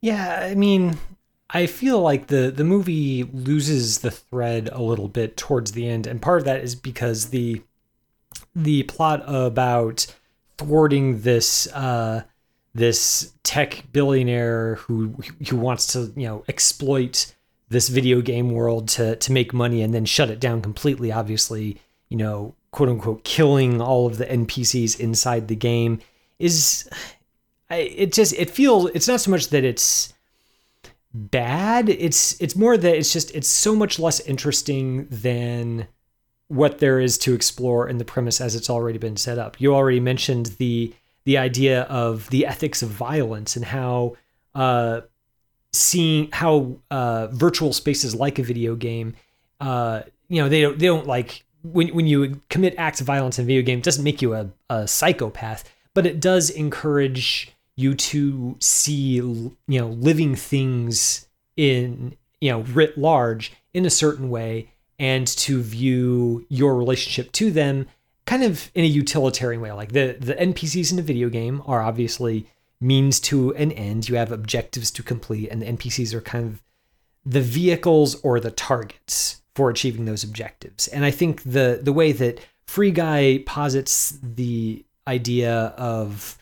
Yeah, 0.00 0.40
I 0.50 0.54
mean, 0.54 0.98
I 1.54 1.66
feel 1.66 2.00
like 2.00 2.28
the 2.28 2.50
the 2.50 2.64
movie 2.64 3.24
loses 3.24 3.98
the 3.98 4.10
thread 4.10 4.70
a 4.72 4.82
little 4.82 5.08
bit 5.08 5.36
towards 5.36 5.72
the 5.72 5.86
end, 5.86 6.06
and 6.06 6.22
part 6.22 6.40
of 6.40 6.44
that 6.46 6.62
is 6.62 6.74
because 6.74 7.28
the 7.28 7.62
the 8.54 8.84
plot 8.84 9.22
about 9.26 10.06
thwarting 10.56 11.20
this 11.20 11.66
uh, 11.74 12.22
this 12.74 13.34
tech 13.42 13.84
billionaire 13.92 14.76
who 14.76 15.14
who 15.48 15.56
wants 15.56 15.88
to 15.88 16.12
you 16.16 16.26
know 16.26 16.44
exploit 16.48 17.34
this 17.68 17.88
video 17.88 18.22
game 18.22 18.50
world 18.50 18.88
to 18.88 19.16
to 19.16 19.32
make 19.32 19.52
money 19.52 19.82
and 19.82 19.92
then 19.92 20.06
shut 20.06 20.30
it 20.30 20.40
down 20.40 20.62
completely. 20.62 21.12
Obviously, 21.12 21.78
you 22.08 22.16
know, 22.16 22.54
quote 22.70 22.88
unquote, 22.88 23.24
killing 23.24 23.80
all 23.80 24.06
of 24.06 24.16
the 24.16 24.26
NPCs 24.26 24.98
inside 24.98 25.48
the 25.48 25.56
game 25.56 26.00
is. 26.38 26.88
It 27.70 28.12
just 28.12 28.34
it 28.34 28.50
feels 28.50 28.90
it's 28.90 29.08
not 29.08 29.22
so 29.22 29.30
much 29.30 29.48
that 29.48 29.64
it's 29.64 30.12
bad. 31.14 31.88
It's 31.88 32.40
it's 32.40 32.56
more 32.56 32.76
that 32.76 32.96
it's 32.96 33.12
just 33.12 33.34
it's 33.34 33.48
so 33.48 33.74
much 33.74 33.98
less 33.98 34.20
interesting 34.20 35.06
than 35.10 35.86
what 36.48 36.78
there 36.78 37.00
is 37.00 37.16
to 37.18 37.34
explore 37.34 37.88
in 37.88 37.98
the 37.98 38.04
premise 38.04 38.40
as 38.40 38.54
it's 38.54 38.68
already 38.68 38.98
been 38.98 39.16
set 39.16 39.38
up. 39.38 39.60
You 39.60 39.74
already 39.74 40.00
mentioned 40.00 40.46
the 40.58 40.92
the 41.24 41.38
idea 41.38 41.82
of 41.82 42.28
the 42.30 42.46
ethics 42.46 42.82
of 42.82 42.88
violence 42.88 43.56
and 43.56 43.64
how 43.64 44.16
uh 44.54 45.02
seeing 45.72 46.28
how 46.32 46.76
uh 46.90 47.28
virtual 47.28 47.72
spaces 47.72 48.14
like 48.14 48.38
a 48.38 48.42
video 48.42 48.74
game 48.74 49.14
uh 49.60 50.02
you 50.28 50.42
know 50.42 50.48
they 50.48 50.60
don't 50.60 50.78
they 50.78 50.86
don't 50.86 51.06
like 51.06 51.44
when 51.62 51.88
when 51.88 52.06
you 52.06 52.40
commit 52.50 52.74
acts 52.76 53.00
of 53.00 53.06
violence 53.06 53.38
in 53.38 53.46
video 53.46 53.62
game 53.62 53.80
doesn't 53.80 54.04
make 54.04 54.20
you 54.20 54.34
a, 54.34 54.50
a 54.68 54.86
psychopath 54.86 55.64
but 55.94 56.06
it 56.06 56.20
does 56.20 56.50
encourage 56.50 57.52
you 57.76 57.94
to 57.94 58.56
see 58.60 59.14
you 59.16 59.56
know 59.66 59.88
living 59.88 60.34
things 60.34 61.26
in 61.56 62.16
you 62.40 62.50
know 62.50 62.60
writ 62.60 62.96
large 62.98 63.52
in 63.72 63.86
a 63.86 63.90
certain 63.90 64.30
way 64.30 64.70
and 64.98 65.26
to 65.26 65.60
view 65.62 66.46
your 66.48 66.76
relationship 66.76 67.32
to 67.32 67.50
them 67.50 67.86
kind 68.26 68.44
of 68.44 68.70
in 68.74 68.84
a 68.84 68.88
utilitarian 68.88 69.60
way. 69.60 69.72
Like 69.72 69.92
the 69.92 70.16
the 70.18 70.34
npcs 70.34 70.92
in 70.92 70.98
a 70.98 71.02
video 71.02 71.28
game 71.28 71.62
are 71.66 71.82
obviously 71.82 72.46
means 72.80 73.20
to 73.20 73.54
an 73.54 73.72
end. 73.72 74.08
You 74.08 74.16
have 74.16 74.32
objectives 74.32 74.90
to 74.92 75.02
complete 75.02 75.48
and 75.48 75.62
the 75.62 75.66
npcs 75.66 76.14
are 76.14 76.20
kind 76.20 76.46
of 76.46 76.62
the 77.24 77.40
vehicles 77.40 78.20
or 78.22 78.40
the 78.40 78.50
targets 78.50 79.42
for 79.54 79.70
achieving 79.70 80.04
those 80.04 80.24
objectives. 80.24 80.88
And 80.88 81.04
i 81.04 81.10
think 81.10 81.42
the 81.42 81.80
the 81.82 81.92
way 81.92 82.12
that 82.12 82.38
free 82.66 82.90
guy 82.90 83.42
posits 83.46 84.18
the 84.22 84.84
idea 85.06 85.74
of 85.76 86.38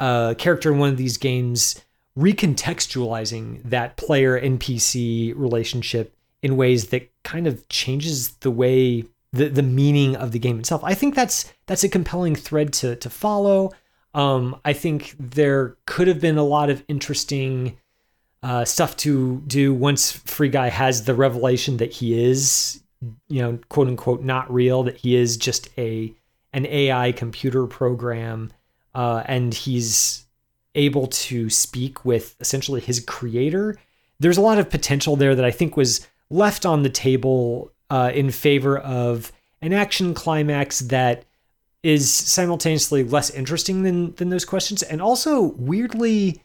a 0.00 0.34
character 0.38 0.72
in 0.72 0.78
one 0.78 0.90
of 0.90 0.96
these 0.96 1.16
games 1.16 1.82
recontextualizing 2.18 3.62
that 3.64 3.96
player 3.96 4.40
NPC 4.40 5.32
relationship 5.36 6.14
in 6.42 6.56
ways 6.56 6.88
that 6.88 7.10
kind 7.22 7.46
of 7.46 7.68
changes 7.68 8.30
the 8.36 8.50
way 8.50 9.04
the, 9.32 9.48
the 9.48 9.62
meaning 9.62 10.16
of 10.16 10.32
the 10.32 10.38
game 10.38 10.58
itself. 10.58 10.82
I 10.84 10.94
think 10.94 11.14
that's 11.14 11.52
that's 11.66 11.84
a 11.84 11.88
compelling 11.88 12.34
thread 12.34 12.72
to 12.74 12.96
to 12.96 13.10
follow. 13.10 13.72
Um, 14.14 14.60
I 14.64 14.72
think 14.72 15.14
there 15.18 15.76
could 15.86 16.08
have 16.08 16.20
been 16.20 16.38
a 16.38 16.42
lot 16.42 16.70
of 16.70 16.82
interesting 16.88 17.78
uh, 18.42 18.64
stuff 18.64 18.96
to 18.98 19.42
do 19.46 19.74
once 19.74 20.12
Free 20.12 20.48
Guy 20.48 20.68
has 20.68 21.04
the 21.04 21.14
revelation 21.14 21.76
that 21.78 21.92
he 21.92 22.20
is, 22.20 22.82
you 23.28 23.42
know, 23.42 23.58
quote 23.68 23.88
unquote, 23.88 24.22
not 24.22 24.52
real, 24.52 24.82
that 24.84 24.96
he 24.96 25.14
is 25.14 25.36
just 25.36 25.68
a 25.78 26.12
an 26.52 26.66
AI 26.66 27.12
computer 27.12 27.66
program 27.66 28.50
uh, 28.94 29.22
and 29.26 29.54
he's 29.54 30.26
able 30.74 31.06
to 31.08 31.50
speak 31.50 32.04
with 32.04 32.36
essentially 32.40 32.80
his 32.80 33.00
creator. 33.00 33.76
There's 34.20 34.38
a 34.38 34.42
lot 34.42 34.58
of 34.58 34.70
potential 34.70 35.16
there 35.16 35.34
that 35.34 35.44
I 35.44 35.50
think 35.50 35.76
was 35.76 36.06
left 36.30 36.66
on 36.66 36.82
the 36.82 36.90
table 36.90 37.72
uh, 37.90 38.10
in 38.14 38.30
favor 38.30 38.78
of 38.78 39.32
an 39.60 39.72
action 39.72 40.14
climax 40.14 40.80
that 40.80 41.24
is 41.82 42.12
simultaneously 42.12 43.04
less 43.04 43.30
interesting 43.30 43.82
than 43.82 44.14
than 44.16 44.30
those 44.30 44.44
questions, 44.44 44.82
and 44.82 45.00
also 45.00 45.42
weirdly 45.56 46.42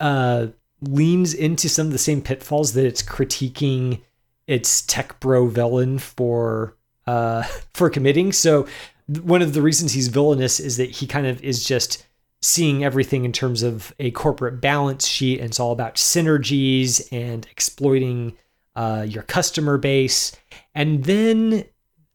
uh, 0.00 0.48
leans 0.80 1.34
into 1.34 1.68
some 1.68 1.86
of 1.86 1.92
the 1.92 1.98
same 1.98 2.20
pitfalls 2.20 2.74
that 2.74 2.84
it's 2.84 3.02
critiquing 3.02 4.00
its 4.46 4.82
tech 4.82 5.18
bro 5.20 5.46
villain 5.46 5.98
for 5.98 6.76
uh, 7.06 7.42
for 7.74 7.90
committing. 7.90 8.32
So 8.32 8.66
one 9.08 9.42
of 9.42 9.52
the 9.52 9.62
reasons 9.62 9.92
he's 9.92 10.08
villainous 10.08 10.60
is 10.60 10.76
that 10.76 10.90
he 10.90 11.06
kind 11.06 11.26
of 11.26 11.42
is 11.42 11.64
just 11.64 12.06
seeing 12.40 12.84
everything 12.84 13.24
in 13.24 13.32
terms 13.32 13.62
of 13.62 13.94
a 13.98 14.10
corporate 14.10 14.60
balance 14.60 15.06
sheet 15.06 15.40
and 15.40 15.48
it's 15.48 15.60
all 15.60 15.72
about 15.72 15.94
synergies 15.94 17.06
and 17.10 17.46
exploiting 17.50 18.36
uh, 18.76 19.04
your 19.08 19.22
customer 19.22 19.78
base. 19.78 20.36
And 20.74 21.04
then 21.04 21.64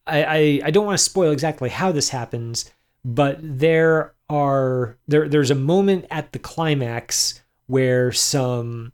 I, 0.06 0.24
I, 0.24 0.62
I 0.66 0.72
don't 0.72 0.86
want 0.86 0.98
to 0.98 1.04
spoil 1.04 1.32
exactly 1.32 1.70
how 1.70 1.92
this 1.92 2.10
happens 2.10 2.72
but 3.06 3.38
there 3.42 4.14
are 4.30 4.98
there 5.08 5.28
there's 5.28 5.52
a 5.52 5.56
moment 5.56 6.06
at 6.12 6.32
the 6.32 6.40
climax 6.40 7.42
where 7.68 8.12
some 8.12 8.92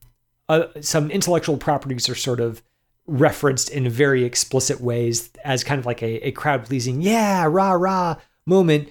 uh, 0.47 0.67
some 0.81 1.09
intellectual 1.09 1.57
properties 1.57 2.07
are 2.07 2.15
sort 2.15 2.39
of 2.39 2.61
referenced 3.07 3.69
in 3.69 3.87
very 3.89 4.23
explicit 4.23 4.81
ways 4.81 5.29
as 5.43 5.63
kind 5.63 5.79
of 5.79 5.85
like 5.85 6.01
a, 6.01 6.27
a 6.27 6.31
crowd 6.31 6.65
pleasing, 6.65 7.01
yeah, 7.01 7.45
rah, 7.45 7.71
rah 7.71 8.15
moment. 8.45 8.89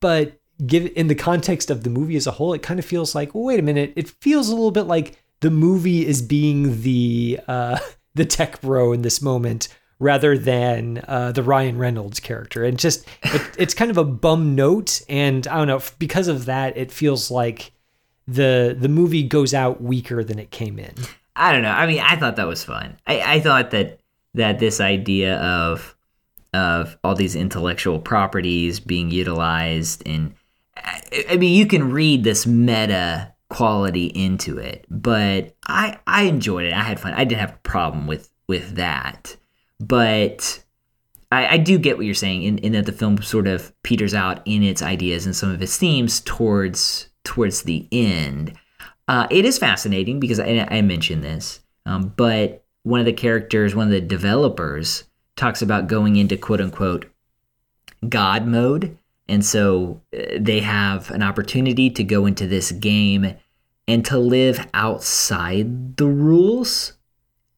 But 0.00 0.40
give 0.66 0.90
in 0.96 1.08
the 1.08 1.14
context 1.14 1.70
of 1.70 1.84
the 1.84 1.90
movie 1.90 2.16
as 2.16 2.26
a 2.26 2.32
whole, 2.32 2.52
it 2.52 2.62
kind 2.62 2.78
of 2.78 2.86
feels 2.86 3.14
like, 3.14 3.34
well, 3.34 3.44
wait 3.44 3.60
a 3.60 3.62
minute, 3.62 3.92
it 3.96 4.08
feels 4.08 4.48
a 4.48 4.54
little 4.54 4.70
bit 4.70 4.84
like 4.84 5.22
the 5.40 5.50
movie 5.50 6.06
is 6.06 6.22
being 6.22 6.82
the 6.82 7.40
uh, 7.48 7.78
the 8.14 8.24
tech 8.24 8.60
bro 8.60 8.92
in 8.92 9.02
this 9.02 9.22
moment 9.22 9.68
rather 10.00 10.38
than 10.38 11.02
uh, 11.08 11.32
the 11.32 11.42
Ryan 11.42 11.76
Reynolds 11.76 12.20
character. 12.20 12.64
And 12.64 12.78
just 12.78 13.06
it, 13.22 13.42
it's 13.58 13.74
kind 13.74 13.90
of 13.90 13.98
a 13.98 14.04
bum 14.04 14.54
note, 14.54 15.02
and 15.08 15.46
I 15.46 15.56
don't 15.56 15.68
know 15.68 15.80
because 15.98 16.28
of 16.28 16.44
that, 16.46 16.76
it 16.76 16.92
feels 16.92 17.30
like 17.30 17.72
the 18.26 18.76
the 18.78 18.88
movie 18.88 19.22
goes 19.22 19.54
out 19.54 19.82
weaker 19.82 20.22
than 20.22 20.38
it 20.38 20.50
came 20.50 20.78
in. 20.78 20.94
I 21.38 21.52
don't 21.52 21.62
know. 21.62 21.70
I 21.70 21.86
mean, 21.86 22.00
I 22.00 22.16
thought 22.16 22.36
that 22.36 22.48
was 22.48 22.64
fun. 22.64 22.98
I, 23.06 23.20
I 23.20 23.40
thought 23.40 23.70
that 23.70 24.00
that 24.34 24.58
this 24.58 24.80
idea 24.80 25.36
of 25.38 25.96
of 26.52 26.98
all 27.04 27.14
these 27.14 27.36
intellectual 27.36 27.98
properties 27.98 28.80
being 28.80 29.10
utilized 29.10 30.02
and 30.06 30.34
I, 30.76 31.24
I 31.30 31.36
mean, 31.36 31.54
you 31.54 31.66
can 31.66 31.92
read 31.92 32.24
this 32.24 32.46
meta 32.46 33.34
quality 33.50 34.06
into 34.06 34.58
it, 34.58 34.84
but 34.90 35.54
I 35.66 35.98
I 36.06 36.22
enjoyed 36.24 36.66
it. 36.66 36.72
I 36.72 36.82
had 36.82 37.00
fun. 37.00 37.14
I 37.14 37.24
didn't 37.24 37.40
have 37.40 37.54
a 37.54 37.60
problem 37.62 38.06
with 38.06 38.30
with 38.48 38.74
that, 38.76 39.36
but 39.80 40.62
I, 41.30 41.54
I 41.54 41.56
do 41.58 41.78
get 41.78 41.96
what 41.96 42.06
you're 42.06 42.14
saying 42.14 42.42
in, 42.42 42.58
in 42.58 42.72
that 42.72 42.86
the 42.86 42.92
film 42.92 43.20
sort 43.22 43.46
of 43.46 43.72
peters 43.82 44.14
out 44.14 44.40
in 44.44 44.62
its 44.62 44.82
ideas 44.82 45.26
and 45.26 45.36
some 45.36 45.50
of 45.50 45.62
its 45.62 45.76
themes 45.76 46.20
towards 46.20 47.08
towards 47.24 47.62
the 47.62 47.86
end. 47.92 48.54
Uh, 49.08 49.26
it 49.30 49.46
is 49.46 49.58
fascinating 49.58 50.20
because 50.20 50.38
I, 50.38 50.68
I 50.70 50.82
mentioned 50.82 51.24
this, 51.24 51.60
um, 51.86 52.12
but 52.16 52.62
one 52.82 53.00
of 53.00 53.06
the 53.06 53.12
characters, 53.12 53.74
one 53.74 53.86
of 53.86 53.92
the 53.92 54.02
developers, 54.02 55.04
talks 55.34 55.62
about 55.62 55.86
going 55.86 56.16
into 56.16 56.36
quote 56.36 56.60
unquote 56.60 57.06
God 58.06 58.46
mode. 58.46 58.98
And 59.26 59.44
so 59.44 60.00
uh, 60.16 60.38
they 60.38 60.60
have 60.60 61.10
an 61.10 61.22
opportunity 61.22 61.90
to 61.90 62.04
go 62.04 62.26
into 62.26 62.46
this 62.46 62.70
game 62.72 63.34
and 63.86 64.04
to 64.04 64.18
live 64.18 64.66
outside 64.74 65.96
the 65.96 66.06
rules 66.06 66.92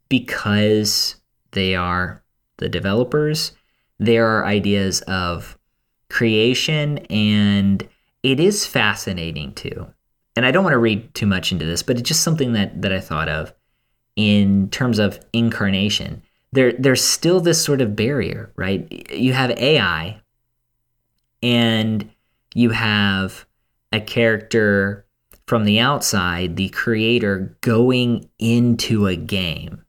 because 0.09 1.17
they 1.51 1.75
are 1.75 2.23
the 2.59 2.69
developers. 2.69 3.53
There 3.99 4.27
are 4.27 4.47
ideas 4.47 5.01
of 5.03 5.59
creation, 6.09 6.99
and 7.11 7.87
it 8.23 8.39
is 8.39 8.67
fascinating 8.67 9.53
too 9.55 9.89
and 10.41 10.47
I 10.47 10.53
don't 10.53 10.65
want 10.65 10.73
to 10.73 10.79
read 10.79 11.13
too 11.13 11.27
much 11.27 11.53
into 11.53 11.67
this, 11.67 11.83
but 11.83 11.99
it's 11.99 12.09
just 12.09 12.23
something 12.23 12.55
that 12.55 12.81
that 12.81 12.95
I 12.95 12.99
thought 12.99 13.29
of 13.29 13.53
in 14.17 14.71
terms 14.71 14.99
of 14.99 15.21
incarnation. 15.35 16.23
There 16.51 16.73
there's 16.73 17.05
still 17.05 17.41
this 17.41 17.63
sort 17.63 17.83
of 17.83 17.95
barrier, 17.95 18.51
right? 18.57 18.91
You 19.13 19.35
have 19.35 19.51
AI 19.51 20.23
and 21.43 22.11
you 22.55 22.71
have 22.71 23.45
a 23.93 24.01
character 24.01 25.05
from 25.47 25.65
the 25.65 25.79
outside, 25.79 26.57
the 26.57 26.71
creator 26.71 27.55
going 27.61 28.31
into 28.39 29.09
a 29.09 29.17
game. 29.17 29.85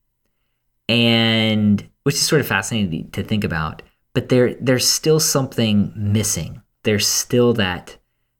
And 0.89 1.89
which 2.03 2.15
is 2.15 2.27
sort 2.27 2.41
of 2.41 2.47
fascinating 2.47 3.09
to 3.11 3.23
think 3.23 3.45
about, 3.45 3.83
but 4.13 4.27
there 4.27 4.55
there's 4.55 4.85
still 4.85 5.21
something 5.21 5.93
missing. 5.95 6.61
There's 6.83 7.07
still 7.07 7.53
that 7.53 7.99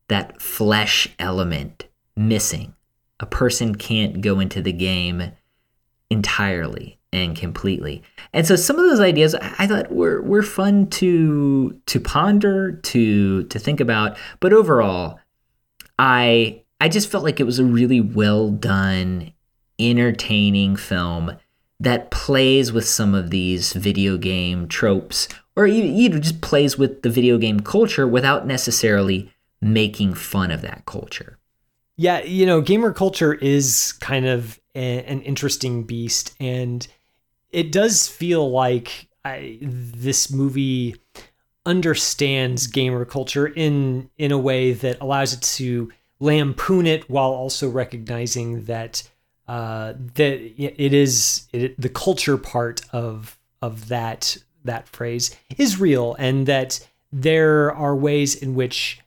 that 0.09 0.41
flesh 0.41 1.07
element 1.17 1.87
missing. 2.15 2.73
A 3.19 3.25
person 3.25 3.75
can't 3.75 4.21
go 4.21 4.39
into 4.39 4.61
the 4.61 4.73
game 4.73 5.31
entirely. 6.09 6.99
and 7.13 7.35
completely. 7.35 8.01
And 8.33 8.47
so 8.47 8.55
some 8.55 8.77
of 8.79 8.89
those 8.89 8.99
ideas 8.99 9.35
I 9.35 9.67
thought 9.67 9.91
were 9.91 10.21
were 10.21 10.43
fun 10.43 10.87
to 10.91 11.79
to 11.85 11.99
ponder, 11.99 12.71
to 12.71 13.43
to 13.43 13.59
think 13.59 13.79
about. 13.79 14.17
But 14.39 14.53
overall, 14.53 15.19
I 15.99 16.63
I 16.79 16.89
just 16.89 17.09
felt 17.11 17.23
like 17.23 17.39
it 17.39 17.45
was 17.45 17.59
a 17.59 17.65
really 17.65 18.01
well 18.01 18.49
done, 18.49 19.33
entertaining 19.79 20.75
film 20.75 21.37
that 21.79 22.11
plays 22.11 22.71
with 22.71 22.87
some 22.87 23.13
of 23.13 23.29
these 23.29 23.73
video 23.73 24.17
game 24.17 24.67
tropes 24.67 25.27
or 25.55 25.65
even 25.67 26.21
just 26.21 26.39
plays 26.41 26.77
with 26.77 27.01
the 27.01 27.09
video 27.09 27.37
game 27.37 27.59
culture 27.59 28.07
without 28.07 28.47
necessarily 28.47 29.31
making 29.61 30.13
fun 30.13 30.49
of 30.51 30.61
that 30.61 30.85
culture. 30.85 31.37
Yeah, 32.01 32.23
you 32.23 32.47
know, 32.47 32.61
gamer 32.61 32.93
culture 32.93 33.31
is 33.31 33.93
kind 33.99 34.25
of 34.25 34.59
a, 34.73 35.03
an 35.03 35.21
interesting 35.21 35.83
beast, 35.83 36.33
and 36.39 36.87
it 37.51 37.71
does 37.71 38.07
feel 38.07 38.49
like 38.49 39.07
I, 39.23 39.59
this 39.61 40.31
movie 40.31 40.95
understands 41.63 42.65
gamer 42.65 43.05
culture 43.05 43.45
in 43.45 44.09
in 44.17 44.31
a 44.31 44.39
way 44.39 44.73
that 44.73 44.99
allows 44.99 45.33
it 45.33 45.43
to 45.43 45.91
lampoon 46.19 46.87
it 46.87 47.07
while 47.07 47.29
also 47.29 47.69
recognizing 47.69 48.65
that 48.65 49.07
uh, 49.47 49.93
that 50.15 50.41
it 50.57 50.93
is 50.93 51.47
it, 51.53 51.79
the 51.79 51.89
culture 51.89 52.37
part 52.37 52.81
of 52.91 53.37
of 53.61 53.89
that 53.89 54.37
that 54.63 54.87
phrase 54.87 55.35
is 55.55 55.79
real, 55.79 56.15
and 56.17 56.47
that 56.47 56.79
there 57.11 57.71
are 57.71 57.95
ways 57.95 58.33
in 58.33 58.55
which 58.55 59.01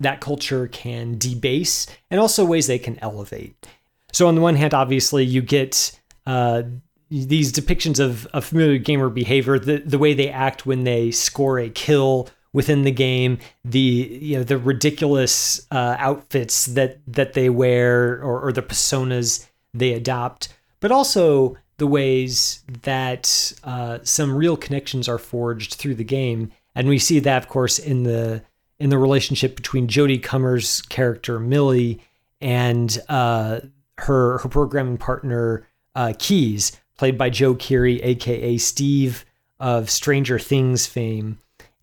that 0.00 0.20
culture 0.20 0.68
can 0.68 1.18
debase, 1.18 1.86
and 2.10 2.20
also 2.20 2.44
ways 2.44 2.66
they 2.66 2.78
can 2.78 2.98
elevate. 3.00 3.66
So 4.12 4.28
on 4.28 4.34
the 4.34 4.40
one 4.40 4.56
hand, 4.56 4.74
obviously, 4.74 5.24
you 5.24 5.42
get 5.42 5.98
uh, 6.26 6.62
these 7.10 7.52
depictions 7.52 8.00
of, 8.00 8.26
of 8.26 8.44
familiar 8.44 8.78
gamer 8.78 9.08
behavior, 9.10 9.58
the 9.58 9.78
the 9.78 9.98
way 9.98 10.14
they 10.14 10.30
act 10.30 10.66
when 10.66 10.84
they 10.84 11.10
score 11.10 11.58
a 11.58 11.68
kill 11.68 12.28
within 12.52 12.82
the 12.82 12.90
game, 12.90 13.38
the 13.64 13.78
you 13.78 14.36
know 14.36 14.44
the 14.44 14.58
ridiculous 14.58 15.66
uh, 15.70 15.96
outfits 15.98 16.66
that 16.66 16.98
that 17.06 17.34
they 17.34 17.50
wear 17.50 18.14
or, 18.22 18.40
or 18.40 18.52
the 18.52 18.62
personas 18.62 19.46
they 19.74 19.92
adopt, 19.92 20.48
but 20.80 20.90
also 20.90 21.56
the 21.78 21.86
ways 21.86 22.64
that 22.82 23.52
uh, 23.64 23.98
some 24.02 24.34
real 24.34 24.56
connections 24.56 25.08
are 25.08 25.18
forged 25.18 25.74
through 25.74 25.94
the 25.94 26.04
game, 26.04 26.50
and 26.74 26.88
we 26.88 26.98
see 26.98 27.18
that, 27.20 27.42
of 27.42 27.48
course, 27.48 27.78
in 27.78 28.04
the 28.04 28.42
in 28.78 28.90
the 28.90 28.98
relationship 28.98 29.56
between 29.56 29.88
Jodie 29.88 30.22
Comer's 30.22 30.82
character 30.82 31.38
Millie 31.38 32.00
and 32.40 32.98
uh, 33.08 33.60
her 33.98 34.38
her 34.38 34.48
programming 34.48 34.98
partner 34.98 35.66
uh, 35.94 36.12
Keyes, 36.18 36.72
played 36.98 37.16
by 37.16 37.30
Joe 37.30 37.54
Keery, 37.54 38.00
aka 38.02 38.56
Steve 38.58 39.24
of 39.58 39.90
Stranger 39.90 40.38
Things 40.38 40.86
fame. 40.86 41.38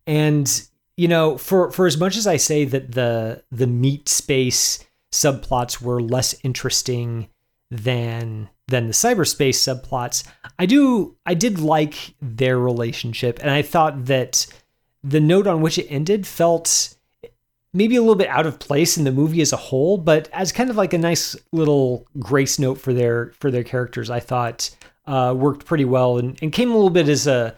And 0.06 0.68
you 0.96 1.08
know, 1.08 1.38
for 1.38 1.72
for 1.72 1.88
as 1.88 1.98
much 1.98 2.16
as 2.16 2.28
I 2.28 2.38
say 2.38 2.66
that 2.66 2.92
the 2.92 3.44
the 3.52 3.68
meat 3.68 4.08
space 4.08 4.86
subplots 5.12 5.82
were 5.82 6.02
less 6.02 6.36
interesting 6.44 7.30
than 7.72 8.50
than 8.68 8.88
the 8.88 8.94
cyberspace 8.94 9.56
subplots, 9.56 10.24
I 10.60 10.66
do 10.68 11.16
I 11.26 11.34
did 11.34 11.60
like 11.60 12.16
their 12.22 12.60
relationship, 12.60 13.40
and 13.42 13.50
I 13.50 13.64
thought 13.64 14.06
that 14.06 14.46
the 15.04 15.20
note 15.20 15.48
on 15.48 15.62
which 15.62 15.78
it 15.78 15.88
ended 15.88 16.26
felt 16.26 16.96
maybe 17.74 17.96
a 17.96 18.02
little 18.02 18.16
bit 18.16 18.30
out 18.30 18.46
of 18.46 18.60
place 18.60 18.98
in 18.98 19.04
the 19.04 19.12
movie 19.12 19.42
as 19.42 19.52
a 19.52 19.58
whole, 19.58 19.98
but 19.98 20.30
as 20.32 20.52
kind 20.52 20.70
of 20.70 20.76
like 20.76 20.94
a 20.94 20.98
nice 20.98 21.36
little 21.52 22.08
grace 22.20 22.60
note 22.60 22.80
for 22.80 22.94
their 22.94 23.34
for 23.40 23.52
their 23.52 23.64
characters, 23.64 24.10
I 24.10 24.20
thought 24.20 24.70
uh, 25.06 25.34
worked 25.36 25.66
pretty 25.66 25.86
well 25.86 26.18
and, 26.18 26.38
and 26.42 26.52
came 26.52 26.72
a 26.72 26.76
little 26.76 26.90
bit 26.90 27.10
as 27.10 27.28
a 27.28 27.56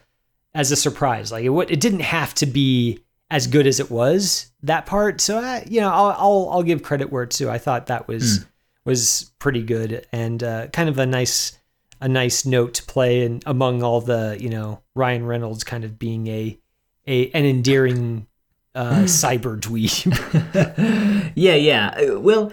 as 0.53 0.71
a 0.71 0.75
surprise. 0.75 1.31
Like 1.31 1.45
it, 1.45 1.51
it 1.51 1.79
didn't 1.79 1.99
have 1.99 2.33
to 2.35 2.45
be 2.45 2.99
as 3.29 3.47
good 3.47 3.67
as 3.67 3.79
it 3.79 3.91
was 3.91 4.51
that 4.63 4.85
part. 4.85 5.19
So 5.19 5.37
I, 5.37 5.65
you 5.67 5.81
know, 5.81 5.91
I'll, 5.91 6.15
I'll 6.17 6.49
I'll 6.51 6.63
give 6.63 6.83
credit 6.83 7.11
where 7.11 7.23
it's 7.23 7.37
due. 7.37 7.49
I 7.49 7.57
thought 7.57 7.87
that 7.87 8.07
was 8.07 8.39
mm. 8.39 8.47
was 8.85 9.31
pretty 9.39 9.61
good 9.61 10.07
and 10.11 10.41
uh, 10.43 10.67
kind 10.67 10.89
of 10.89 10.97
a 10.97 11.05
nice 11.05 11.57
a 12.01 12.07
nice 12.07 12.45
note 12.45 12.73
to 12.75 12.83
play 12.83 13.25
and 13.25 13.43
among 13.45 13.83
all 13.83 14.01
the 14.01 14.37
you 14.39 14.49
know 14.49 14.81
Ryan 14.95 15.25
Reynolds 15.25 15.63
kind 15.63 15.83
of 15.83 15.99
being 15.99 16.27
a 16.27 16.57
a 17.07 17.29
an 17.31 17.45
endearing 17.45 18.27
uh, 18.73 18.91
cyber 19.03 19.59
dweeb. 19.59 21.31
yeah, 21.35 21.55
yeah. 21.55 22.13
Well, 22.13 22.51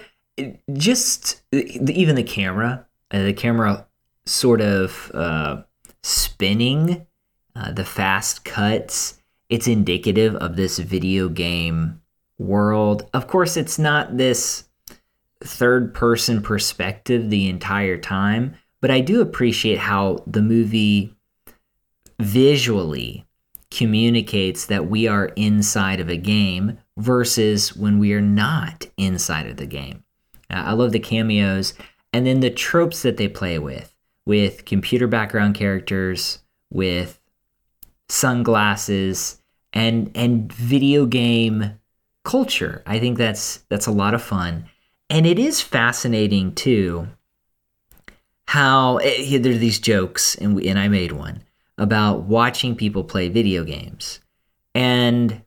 just 0.73 1.43
even 1.53 2.15
the 2.15 2.23
camera, 2.23 2.87
uh, 3.11 3.23
the 3.23 3.33
camera 3.33 3.87
sort 4.25 4.61
of 4.61 5.11
uh, 5.15 5.63
spinning, 6.03 7.07
uh, 7.55 7.73
the 7.73 7.85
fast 7.85 8.45
cuts. 8.45 9.19
It's 9.49 9.67
indicative 9.67 10.35
of 10.37 10.57
this 10.57 10.79
video 10.79 11.29
game 11.29 12.01
world. 12.39 13.09
Of 13.13 13.27
course, 13.27 13.57
it's 13.57 13.79
not 13.79 14.17
this 14.17 14.65
third 15.45 15.93
person 15.93 16.41
perspective 16.41 17.29
the 17.29 17.49
entire 17.49 17.99
time, 17.99 18.55
but 18.81 18.91
I 18.91 19.01
do 19.01 19.21
appreciate 19.21 19.79
how 19.79 20.23
the 20.27 20.41
movie 20.41 21.15
visually 22.19 23.27
communicates 23.73 24.67
that 24.67 24.89
we 24.89 25.09
are 25.09 25.27
inside 25.37 26.01
of 26.01 26.09
a 26.09 26.17
game 26.17 26.79
versus 26.97 27.75
when 27.75 27.99
we 27.99 28.13
are 28.13 28.21
not 28.21 28.87
inside 28.97 29.47
of 29.47 29.57
the 29.57 29.67
game. 29.67 30.05
Uh, 30.51 30.63
I 30.67 30.73
love 30.73 30.93
the 30.93 31.01
cameos 31.01 31.75
and 32.13 32.27
then 32.27 32.41
the 32.41 32.51
tropes 32.51 33.03
that 33.03 33.17
they 33.17 33.29
play 33.29 33.59
with, 33.59 33.95
with 34.27 34.65
computer 34.67 35.07
background 35.07 35.55
characters, 35.55 36.41
with 36.71 37.19
sunglasses, 38.09 39.41
and 39.73 40.11
and 40.15 40.53
video 40.53 41.07
game 41.07 41.79
culture. 42.25 42.83
I 42.87 42.99
think 42.99 43.17
that's 43.17 43.59
that's 43.69 43.87
a 43.87 43.93
lot 43.93 44.15
of 44.15 44.23
fun, 44.23 44.67
and 45.09 45.27
it 45.27 45.39
is 45.39 45.61
fascinating 45.63 46.55
too. 46.55 47.09
How 48.49 48.99
eh, 48.99 49.39
there 49.39 49.53
are 49.53 49.57
these 49.57 49.79
jokes, 49.79 50.35
and 50.35 50.55
we, 50.55 50.69
and 50.69 50.79
I 50.79 50.89
made 50.89 51.13
one 51.13 51.43
about 51.79 52.23
watching 52.25 52.77
people 52.77 53.05
play 53.05 53.29
video 53.29 53.65
games. 53.65 54.21
And 54.75 55.43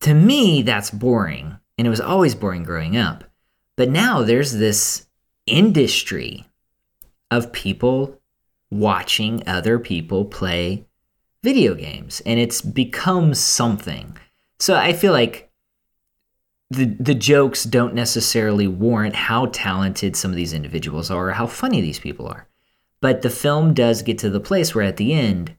to 0.00 0.14
me, 0.14 0.62
that's 0.62 0.90
boring. 0.90 1.58
And 1.76 1.86
it 1.86 1.90
was 1.90 2.00
always 2.00 2.34
boring 2.34 2.62
growing 2.62 2.96
up. 2.96 3.24
But 3.76 3.90
now 3.90 4.22
there's 4.22 4.52
this 4.52 5.06
industry 5.46 6.46
of 7.30 7.52
people 7.52 8.20
watching 8.70 9.42
other 9.46 9.78
people 9.78 10.24
play 10.24 10.86
video 11.42 11.74
games. 11.74 12.20
And 12.26 12.38
it's 12.38 12.60
become 12.60 13.34
something. 13.34 14.16
So 14.58 14.76
I 14.76 14.92
feel 14.92 15.12
like 15.12 15.50
the, 16.70 16.84
the 17.00 17.14
jokes 17.14 17.64
don't 17.64 17.94
necessarily 17.94 18.68
warrant 18.68 19.16
how 19.16 19.46
talented 19.46 20.14
some 20.16 20.30
of 20.30 20.36
these 20.36 20.52
individuals 20.52 21.10
are 21.10 21.28
or 21.28 21.32
how 21.32 21.46
funny 21.46 21.80
these 21.80 21.98
people 21.98 22.28
are. 22.28 22.46
But 23.00 23.22
the 23.22 23.30
film 23.30 23.74
does 23.74 24.02
get 24.02 24.18
to 24.18 24.30
the 24.30 24.40
place 24.40 24.74
where 24.74 24.84
at 24.84 24.96
the 24.98 25.12
end, 25.12 25.56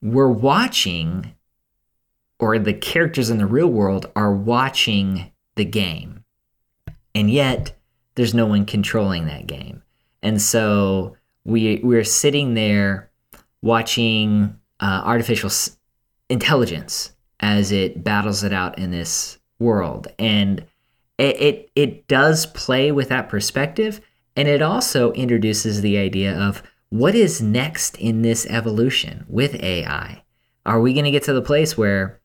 we're 0.00 0.28
watching, 0.28 1.34
or 2.38 2.58
the 2.58 2.74
characters 2.74 3.30
in 3.30 3.38
the 3.38 3.46
real 3.46 3.68
world 3.68 4.10
are 4.14 4.32
watching 4.32 5.32
the 5.56 5.64
game. 5.64 6.24
And 7.14 7.30
yet, 7.30 7.76
there's 8.14 8.34
no 8.34 8.46
one 8.46 8.64
controlling 8.64 9.26
that 9.26 9.46
game. 9.46 9.82
And 10.22 10.40
so 10.40 11.16
we, 11.44 11.80
we're 11.82 12.04
sitting 12.04 12.54
there 12.54 13.10
watching 13.62 14.56
uh, 14.80 15.02
artificial 15.04 15.50
intelligence 16.28 17.12
as 17.40 17.72
it 17.72 18.04
battles 18.04 18.44
it 18.44 18.52
out 18.52 18.78
in 18.78 18.90
this 18.90 19.38
world. 19.58 20.08
And 20.18 20.64
it, 21.18 21.40
it, 21.40 21.70
it 21.74 22.08
does 22.08 22.46
play 22.46 22.92
with 22.92 23.08
that 23.08 23.28
perspective 23.28 24.00
and 24.36 24.48
it 24.48 24.62
also 24.62 25.12
introduces 25.12 25.80
the 25.80 25.96
idea 25.96 26.38
of 26.38 26.62
what 26.90 27.14
is 27.14 27.42
next 27.42 27.96
in 27.98 28.22
this 28.22 28.46
evolution 28.46 29.24
with 29.28 29.54
AI? 29.62 30.22
Are 30.64 30.80
we 30.80 30.92
going 30.92 31.04
to 31.04 31.10
get 31.10 31.24
to 31.24 31.32
the 31.32 31.42
place 31.42 31.76
where, 31.76 32.20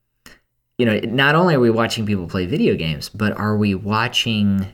you 0.78 0.86
know, 0.86 1.00
not 1.00 1.36
only 1.36 1.56
are 1.56 1.60
we 1.60 1.70
watching 1.70 2.06
people 2.06 2.28
play 2.28 2.46
video 2.46 2.76
games, 2.76 3.10
but 3.10 3.38
are 3.38 3.58
we 3.58 3.76
watching 3.76 4.68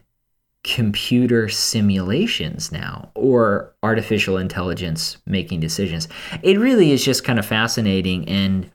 computer 0.63 1.47
simulations 1.47 2.71
now 2.71 3.09
or 3.15 3.73
artificial 3.83 4.37
intelligence 4.37 5.17
making 5.25 5.59
decisions? 5.59 6.07
It 6.41 6.59
really 6.59 6.91
is 6.91 7.03
just 7.03 7.23
kind 7.23 7.39
of 7.39 7.45
fascinating. 7.45 8.27
And 8.27 8.65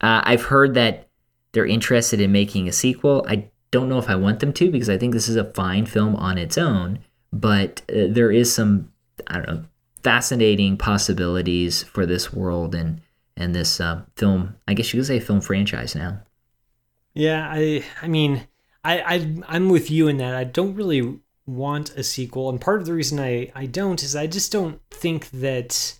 uh, 0.00 0.22
I've 0.24 0.44
heard 0.44 0.74
that 0.74 1.08
they're 1.52 1.66
interested 1.66 2.20
in 2.20 2.32
making 2.32 2.68
a 2.68 2.72
sequel. 2.72 3.24
I 3.28 3.48
don't 3.70 3.88
know 3.88 3.98
if 3.98 4.08
I 4.08 4.16
want 4.16 4.40
them 4.40 4.52
to 4.54 4.70
because 4.70 4.88
I 4.88 4.98
think 4.98 5.12
this 5.12 5.28
is 5.28 5.36
a 5.36 5.52
fine 5.52 5.86
film 5.86 6.16
on 6.16 6.38
its 6.38 6.56
own 6.56 7.00
but 7.32 7.82
uh, 7.90 8.06
there 8.08 8.30
is 8.30 8.52
some 8.52 8.92
I 9.26 9.34
don't 9.34 9.46
know 9.46 9.64
fascinating 10.02 10.76
possibilities 10.76 11.82
for 11.82 12.06
this 12.06 12.32
world 12.32 12.74
and 12.74 13.00
and 13.36 13.54
this 13.54 13.80
uh, 13.80 14.02
film. 14.16 14.56
I 14.66 14.74
guess 14.74 14.92
you 14.92 15.00
could 15.00 15.06
say 15.06 15.20
film 15.20 15.40
franchise 15.40 15.94
now. 15.94 16.20
Yeah, 17.14 17.48
I 17.50 17.84
I 18.02 18.08
mean 18.08 18.46
I, 18.84 19.00
I 19.00 19.36
I'm 19.48 19.68
with 19.68 19.90
you 19.90 20.08
in 20.08 20.18
that 20.18 20.34
I 20.34 20.44
don't 20.44 20.74
really 20.74 21.20
want 21.46 21.96
a 21.96 22.02
sequel, 22.02 22.48
and 22.48 22.60
part 22.60 22.80
of 22.80 22.86
the 22.86 22.94
reason 22.94 23.18
I 23.18 23.50
I 23.54 23.66
don't 23.66 24.02
is 24.02 24.14
I 24.14 24.26
just 24.26 24.52
don't 24.52 24.80
think 24.90 25.30
that 25.30 25.98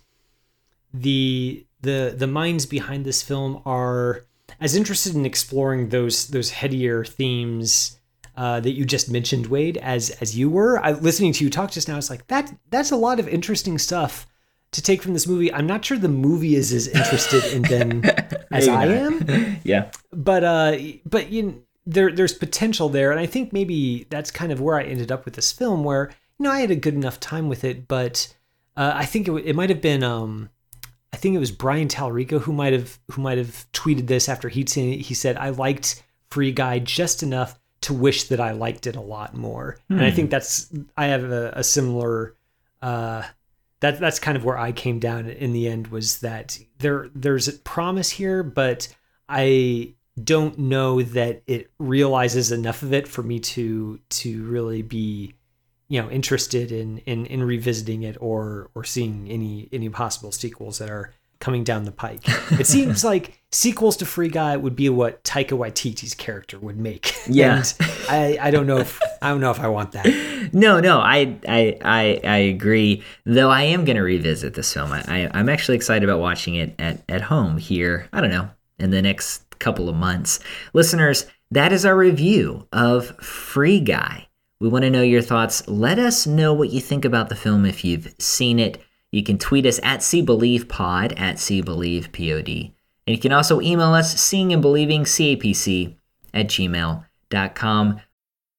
the 0.93 1.65
the 1.81 2.13
the 2.15 2.27
minds 2.27 2.65
behind 2.65 3.05
this 3.05 3.21
film 3.21 3.61
are 3.65 4.25
as 4.59 4.75
interested 4.75 5.15
in 5.15 5.25
exploring 5.25 5.89
those 5.89 6.27
those 6.27 6.51
headier 6.51 7.03
themes 7.03 7.98
uh, 8.39 8.61
that 8.61 8.71
you 8.71 8.85
just 8.85 9.11
mentioned, 9.11 9.47
Wade, 9.47 9.75
as 9.75 10.11
as 10.21 10.37
you 10.37 10.49
were. 10.49 10.79
I, 10.79 10.93
listening 10.93 11.33
to 11.33 11.43
you 11.43 11.49
talk 11.49 11.71
just 11.71 11.89
now, 11.89 11.97
it's 11.97 12.09
like 12.09 12.25
that 12.27 12.49
that's 12.69 12.89
a 12.89 12.95
lot 12.95 13.19
of 13.19 13.27
interesting 13.27 13.77
stuff 13.77 14.25
to 14.71 14.81
take 14.81 15.01
from 15.01 15.11
this 15.11 15.27
movie. 15.27 15.53
I'm 15.53 15.67
not 15.67 15.83
sure 15.83 15.97
the 15.97 16.07
movie 16.07 16.55
is 16.55 16.71
as 16.71 16.87
interested 16.87 17.43
in 17.53 17.63
them 17.63 18.01
as 18.53 18.69
I 18.69 18.85
am. 18.85 19.59
Yeah. 19.65 19.91
But 20.13 20.45
uh, 20.45 20.77
but 21.05 21.29
you 21.31 21.43
know, 21.43 21.55
there 21.85 22.13
there's 22.13 22.33
potential 22.33 22.87
there, 22.87 23.11
and 23.11 23.19
I 23.19 23.25
think 23.25 23.51
maybe 23.51 24.07
that's 24.09 24.31
kind 24.31 24.53
of 24.53 24.61
where 24.61 24.79
I 24.79 24.83
ended 24.83 25.11
up 25.11 25.25
with 25.25 25.33
this 25.33 25.51
film, 25.51 25.83
where 25.83 26.09
you 26.37 26.45
know 26.45 26.51
I 26.51 26.61
had 26.61 26.71
a 26.71 26.77
good 26.77 26.93
enough 26.93 27.19
time 27.19 27.49
with 27.49 27.65
it, 27.65 27.89
but 27.89 28.33
uh, 28.77 28.93
I 28.95 29.05
think 29.05 29.27
it, 29.27 29.33
it 29.47 29.55
might 29.57 29.69
have 29.69 29.81
been 29.81 30.01
um, 30.01 30.49
I 31.11 31.17
think 31.17 31.35
it 31.35 31.39
was 31.39 31.51
Brian 31.51 31.89
Tallerico 31.89 32.39
who 32.39 32.53
might 32.53 32.71
have 32.71 32.99
who 33.11 33.21
might 33.21 33.37
have 33.37 33.69
tweeted 33.73 34.07
this 34.07 34.29
after 34.29 34.47
he'd 34.47 34.69
seen 34.69 34.93
it. 34.93 35.01
He 35.01 35.13
said, 35.13 35.35
"I 35.35 35.49
liked 35.49 36.01
Free 36.29 36.53
Guy 36.53 36.79
just 36.79 37.21
enough 37.21 37.58
to 37.81 37.93
wish 37.93 38.25
that 38.25 38.39
I 38.39 38.51
liked 38.51 38.87
it 38.87 38.95
a 38.95 39.01
lot 39.01 39.35
more." 39.35 39.77
And 39.89 40.01
I 40.01 40.11
think 40.11 40.29
that's 40.29 40.71
I 40.97 41.07
have 41.07 41.23
a, 41.23 41.51
a 41.55 41.63
similar. 41.63 42.35
Uh, 42.81 43.23
that 43.81 43.99
that's 43.99 44.19
kind 44.19 44.37
of 44.37 44.43
where 44.43 44.57
I 44.57 44.71
came 44.71 44.99
down 44.99 45.29
in 45.29 45.53
the 45.53 45.67
end 45.67 45.87
was 45.87 46.19
that 46.19 46.59
there 46.79 47.09
there's 47.15 47.47
a 47.47 47.53
promise 47.53 48.09
here, 48.09 48.43
but 48.43 48.93
I 49.27 49.93
don't 50.21 50.57
know 50.57 51.01
that 51.01 51.43
it 51.47 51.71
realizes 51.79 52.51
enough 52.51 52.81
of 52.83 52.93
it 52.93 53.07
for 53.07 53.23
me 53.23 53.39
to 53.39 53.99
to 54.09 54.43
really 54.45 54.81
be 54.81 55.33
you 55.87 56.01
know 56.01 56.09
interested 56.09 56.71
in 56.71 56.99
in 56.99 57.25
in 57.27 57.43
revisiting 57.43 58.03
it 58.03 58.17
or 58.19 58.69
or 58.75 58.83
seeing 58.83 59.29
any 59.29 59.69
any 59.71 59.89
possible 59.89 60.31
sequels 60.31 60.79
that 60.79 60.89
are 60.89 61.13
coming 61.39 61.63
down 61.63 61.85
the 61.85 61.91
pike. 61.91 62.21
It 62.59 62.67
seems 62.67 63.03
like 63.03 63.41
sequels 63.51 63.95
to 63.97 64.05
Free 64.05 64.27
Guy 64.27 64.57
would 64.57 64.75
be 64.75 64.89
what 64.89 65.23
Taika 65.23 65.57
Waititi's 65.57 66.13
character 66.13 66.59
would 66.59 66.77
make. 66.77 67.13
Yeah. 67.27 67.57
and 67.57 67.75
I 68.09 68.37
I 68.41 68.51
don't 68.51 68.67
know 68.67 68.77
if 68.79 68.99
I 69.21 69.29
don't 69.29 69.39
know 69.39 69.51
if 69.51 69.59
I 69.59 69.67
want 69.67 69.91
that. 69.93 70.05
No, 70.51 70.79
no, 70.79 70.99
I, 70.99 71.37
I, 71.47 71.77
I, 71.83 72.19
I 72.23 72.37
agree. 72.37 73.03
Though 73.23 73.51
I 73.51 73.63
am 73.63 73.85
going 73.85 73.97
to 73.97 74.01
revisit 74.01 74.55
this 74.55 74.73
film. 74.73 74.91
I, 74.91 75.03
I, 75.07 75.29
I'm 75.33 75.47
actually 75.47 75.75
excited 75.75 76.09
about 76.09 76.19
watching 76.19 76.55
it 76.55 76.73
at, 76.79 77.03
at 77.07 77.21
home 77.21 77.57
here. 77.57 78.09
I 78.11 78.19
don't 78.19 78.31
know 78.31 78.49
in 78.79 78.89
the 78.89 79.01
next 79.01 79.43
couple 79.59 79.89
of 79.89 79.95
months. 79.95 80.39
Listeners, 80.73 81.27
that 81.51 81.71
is 81.71 81.85
our 81.85 81.95
review 81.95 82.67
of 82.73 83.09
Free 83.23 83.79
Guy. 83.79 84.27
We 84.59 84.69
want 84.69 84.83
to 84.83 84.89
know 84.89 85.01
your 85.03 85.21
thoughts. 85.21 85.67
Let 85.67 85.99
us 85.99 86.25
know 86.25 86.53
what 86.53 86.69
you 86.69 86.81
think 86.81 87.05
about 87.05 87.29
the 87.29 87.35
film 87.35 87.65
if 87.65 87.85
you've 87.85 88.13
seen 88.19 88.59
it. 88.59 88.81
You 89.11 89.23
can 89.23 89.37
tweet 89.37 89.65
us 89.65 89.79
at 89.83 90.01
SeeBelievePod 90.01 91.19
at 91.19 91.37
SeeBelievePod. 91.37 92.73
And 93.07 93.15
you 93.15 93.19
can 93.19 93.31
also 93.31 93.59
email 93.59 93.93
us 93.93 94.15
seeing 94.21 94.53
and 94.53 94.61
believing 94.61 95.03
CAPC 95.03 95.95
at 96.33 96.47
gmail.com. 96.47 98.01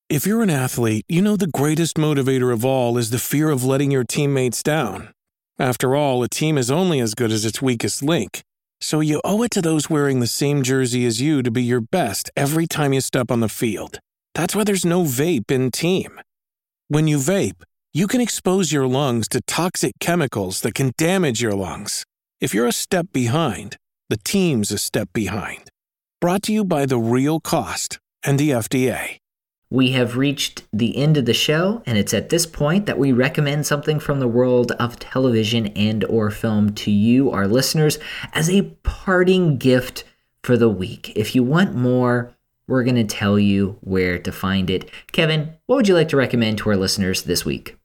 If 0.08 0.26
you're 0.26 0.42
an 0.42 0.50
athlete, 0.50 1.04
you 1.08 1.22
know 1.22 1.36
the 1.36 1.46
greatest 1.46 1.96
motivator 1.96 2.52
of 2.52 2.64
all 2.64 2.98
is 2.98 3.10
the 3.10 3.18
fear 3.18 3.48
of 3.50 3.64
letting 3.64 3.92
your 3.92 4.02
teammates 4.02 4.60
down. 4.60 5.12
After 5.56 5.94
all, 5.94 6.22
a 6.24 6.28
team 6.28 6.58
is 6.58 6.70
only 6.70 6.98
as 6.98 7.14
good 7.14 7.30
as 7.30 7.44
its 7.44 7.62
weakest 7.62 8.02
link. 8.02 8.42
So 8.80 8.98
you 8.98 9.20
owe 9.24 9.42
it 9.44 9.50
to 9.52 9.62
those 9.62 9.88
wearing 9.88 10.18
the 10.18 10.26
same 10.26 10.62
jersey 10.64 11.06
as 11.06 11.20
you 11.20 11.42
to 11.44 11.50
be 11.50 11.62
your 11.62 11.82
best 11.82 12.30
every 12.34 12.66
time 12.66 12.92
you 12.92 13.00
step 13.00 13.30
on 13.30 13.40
the 13.40 13.48
field. 13.48 14.00
That's 14.34 14.56
why 14.56 14.64
there's 14.64 14.86
no 14.86 15.02
vape 15.02 15.50
in 15.50 15.70
team. 15.70 16.20
When 16.88 17.06
you 17.06 17.18
vape, 17.18 17.62
you 17.92 18.06
can 18.06 18.20
expose 18.20 18.70
your 18.70 18.86
lungs 18.86 19.26
to 19.28 19.40
toxic 19.40 19.92
chemicals 19.98 20.60
that 20.60 20.74
can 20.74 20.92
damage 20.96 21.42
your 21.42 21.54
lungs. 21.54 22.04
If 22.40 22.54
you're 22.54 22.68
a 22.68 22.72
step 22.72 23.08
behind, 23.12 23.76
the 24.08 24.16
team's 24.16 24.70
a 24.70 24.78
step 24.78 25.08
behind. 25.12 25.70
Brought 26.20 26.44
to 26.44 26.52
you 26.52 26.64
by 26.64 26.86
The 26.86 26.98
Real 26.98 27.40
Cost 27.40 27.98
and 28.24 28.38
the 28.38 28.50
FDA. 28.50 29.16
We 29.70 29.90
have 29.92 30.16
reached 30.16 30.62
the 30.72 30.96
end 30.96 31.16
of 31.16 31.24
the 31.24 31.34
show, 31.34 31.82
and 31.84 31.98
it's 31.98 32.14
at 32.14 32.28
this 32.28 32.46
point 32.46 32.86
that 32.86 32.98
we 32.98 33.10
recommend 33.10 33.66
something 33.66 33.98
from 33.98 34.20
the 34.20 34.28
world 34.28 34.70
of 34.72 35.00
television 35.00 35.68
and 35.68 36.04
or 36.04 36.30
film 36.30 36.74
to 36.74 36.92
you, 36.92 37.32
our 37.32 37.48
listeners, 37.48 37.98
as 38.32 38.48
a 38.48 38.70
parting 38.84 39.58
gift 39.58 40.04
for 40.44 40.56
the 40.56 40.68
week. 40.68 41.12
If 41.16 41.34
you 41.34 41.42
want 41.42 41.74
more, 41.74 42.36
we're 42.68 42.84
going 42.84 42.94
to 42.94 43.04
tell 43.04 43.36
you 43.36 43.78
where 43.80 44.18
to 44.20 44.30
find 44.30 44.70
it. 44.70 44.88
Kevin, 45.10 45.56
what 45.66 45.74
would 45.74 45.88
you 45.88 45.94
like 45.94 46.08
to 46.10 46.16
recommend 46.16 46.58
to 46.58 46.70
our 46.70 46.76
listeners 46.76 47.22
this 47.22 47.44
week? 47.44 47.76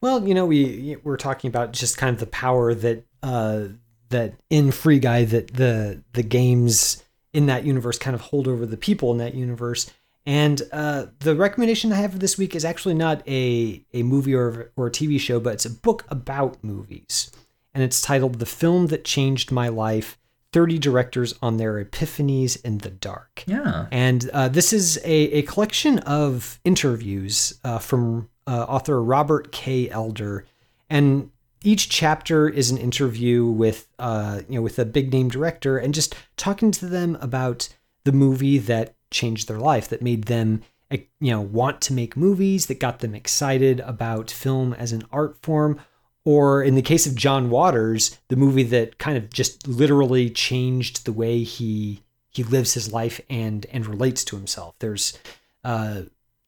Well, 0.00 0.26
you 0.26 0.34
know, 0.34 0.46
we 0.46 0.96
we're 1.02 1.16
talking 1.16 1.48
about 1.48 1.72
just 1.72 1.96
kind 1.98 2.14
of 2.14 2.20
the 2.20 2.26
power 2.26 2.74
that 2.74 3.04
uh, 3.22 3.68
that 4.10 4.34
in 4.50 4.70
Free 4.72 4.98
Guy 4.98 5.24
that 5.24 5.54
the 5.54 6.02
the 6.12 6.22
games 6.22 7.02
in 7.32 7.46
that 7.46 7.64
universe 7.64 7.98
kind 7.98 8.14
of 8.14 8.20
hold 8.20 8.48
over 8.48 8.66
the 8.66 8.76
people 8.76 9.12
in 9.12 9.18
that 9.18 9.34
universe. 9.34 9.90
And 10.24 10.60
uh, 10.72 11.06
the 11.20 11.36
recommendation 11.36 11.92
I 11.92 11.96
have 11.96 12.12
for 12.12 12.18
this 12.18 12.36
week 12.36 12.56
is 12.56 12.64
actually 12.64 12.94
not 12.94 13.26
a 13.28 13.84
a 13.92 14.02
movie 14.02 14.34
or 14.34 14.72
or 14.76 14.88
a 14.88 14.90
TV 14.90 15.20
show, 15.20 15.40
but 15.40 15.54
it's 15.54 15.66
a 15.66 15.70
book 15.70 16.04
about 16.08 16.62
movies, 16.62 17.30
and 17.74 17.82
it's 17.82 18.00
titled 18.00 18.38
"The 18.38 18.46
Film 18.46 18.88
That 18.88 19.04
Changed 19.04 19.50
My 19.50 19.68
Life." 19.68 20.18
30 20.52 20.78
directors 20.78 21.34
on 21.42 21.58
their 21.58 21.84
epiphanies 21.84 22.64
in 22.64 22.78
the 22.78 22.88
dark. 22.88 23.44
Yeah. 23.46 23.88
And 23.90 24.30
uh, 24.30 24.48
this 24.48 24.72
is 24.72 24.96
a, 25.04 25.32
a 25.32 25.42
collection 25.42 25.98
of 25.98 26.60
interviews 26.64 27.58
uh, 27.62 27.78
from 27.78 28.30
uh, 28.46 28.64
author 28.68 29.02
Robert 29.02 29.52
K. 29.52 29.90
Elder. 29.90 30.44
And 30.88 31.30
each 31.62 31.88
chapter 31.88 32.48
is 32.48 32.70
an 32.70 32.78
interview 32.78 33.44
with, 33.44 33.88
uh, 33.98 34.42
you 34.48 34.56
know, 34.56 34.62
with 34.62 34.78
a 34.78 34.84
big 34.84 35.12
name 35.12 35.28
director 35.28 35.78
and 35.78 35.92
just 35.92 36.14
talking 36.36 36.70
to 36.72 36.86
them 36.86 37.16
about 37.20 37.68
the 38.04 38.12
movie 38.12 38.58
that 38.58 38.94
changed 39.10 39.48
their 39.48 39.58
life, 39.58 39.88
that 39.88 40.02
made 40.02 40.24
them, 40.24 40.62
eh, 40.90 40.98
you 41.20 41.32
know, 41.32 41.40
want 41.40 41.80
to 41.80 41.92
make 41.92 42.16
movies, 42.16 42.66
that 42.66 42.78
got 42.78 43.00
them 43.00 43.14
excited 43.14 43.80
about 43.80 44.30
film 44.30 44.72
as 44.74 44.92
an 44.92 45.02
art 45.10 45.36
form, 45.42 45.80
or 46.24 46.62
in 46.62 46.74
the 46.74 46.82
case 46.82 47.06
of 47.06 47.16
John 47.16 47.50
Waters, 47.50 48.18
the 48.28 48.36
movie 48.36 48.64
that 48.64 48.98
kind 48.98 49.16
of 49.16 49.30
just 49.30 49.66
literally 49.66 50.30
changed 50.30 51.04
the 51.04 51.12
way 51.12 51.42
he 51.42 52.02
he 52.30 52.44
lives 52.44 52.74
his 52.74 52.92
life 52.92 53.20
and 53.30 53.64
and 53.72 53.86
relates 53.86 54.22
to 54.24 54.36
himself. 54.36 54.74
There's 54.78 55.18
uh, 55.64 56.02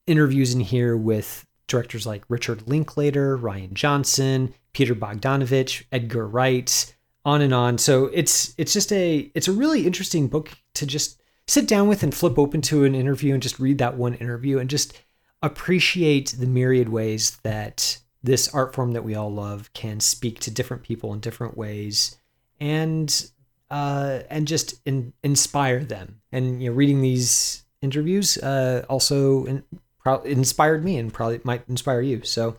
interviews 0.07 0.55
in 0.55 0.61
here 0.61 0.97
with 0.97 1.47
directors 1.69 2.07
like 2.07 2.25
Richard 2.29 2.67
Linklater, 2.67 3.39
Rian 3.39 3.75
Johnson, 3.75 4.53
Peter 4.73 4.95
Bogdanovich, 4.95 5.85
Edgar 5.93 6.27
Wright, 6.27 6.95
on 7.25 7.43
and 7.43 7.55
on. 7.55 7.79
So 7.79 8.07
it's 8.07 8.55
it's 8.59 8.73
just 8.73 8.93
a 8.93 9.31
it's 9.35 9.49
a 9.49 9.53
really 9.53 9.87
interesting 9.87 10.29
book 10.29 10.51
to 10.75 10.87
just 10.87 11.21
sit 11.47 11.69
down 11.69 11.89
with 11.89 12.03
and 12.03 12.15
flip 12.15 12.39
open 12.39 12.61
to 12.63 12.85
an 12.85 12.95
interview 12.95 13.35
and 13.35 13.43
just 13.43 13.59
read 13.59 13.79
that 13.79 13.97
one 13.97 14.15
interview 14.15 14.59
and 14.59 14.69
just 14.69 15.01
appreciate 15.43 16.35
the 16.39 16.47
myriad 16.47 16.89
ways 16.89 17.39
that 17.43 17.99
this 18.23 18.53
art 18.55 18.75
form 18.75 18.93
that 18.93 19.05
we 19.05 19.15
all 19.15 19.33
love 19.33 19.73
can 19.73 20.01
speak 20.01 20.41
to 20.41 20.51
different 20.51 20.83
people 20.83 21.13
in 21.13 21.21
different 21.21 21.57
ways 21.57 22.19
and 22.61 23.31
uh, 23.71 24.21
and 24.31 24.49
just 24.49 24.81
in, 24.87 25.13
inspire 25.23 25.85
them. 25.85 26.21
And 26.33 26.63
you 26.63 26.71
know, 26.71 26.77
reading 26.77 27.03
these 27.03 27.65
interviews 27.83 28.39
uh, 28.39 28.85
also 28.89 29.63
in, 30.09 30.21
pro- 30.21 30.31
inspired 30.31 30.85
me 30.85 30.97
and 30.97 31.13
probably 31.13 31.41
might 31.45 31.69
inspire 31.69 32.01
you. 32.01 32.23
So, 32.23 32.57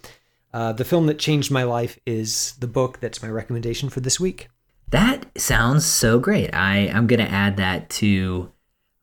uh, 0.53 0.73
the 0.73 0.85
film 0.85 1.05
that 1.07 1.19
changed 1.19 1.51
my 1.51 1.63
life 1.63 1.99
is 2.05 2.53
the 2.59 2.67
book 2.67 2.99
that's 2.99 3.21
my 3.21 3.29
recommendation 3.29 3.89
for 3.89 3.99
this 3.99 4.19
week. 4.19 4.49
That 4.89 5.27
sounds 5.37 5.85
so 5.85 6.19
great. 6.19 6.53
I, 6.53 6.87
I'm 6.87 7.05
going 7.05 7.19
to 7.19 7.31
add 7.31 7.57
that 7.57 7.89
to 7.91 8.51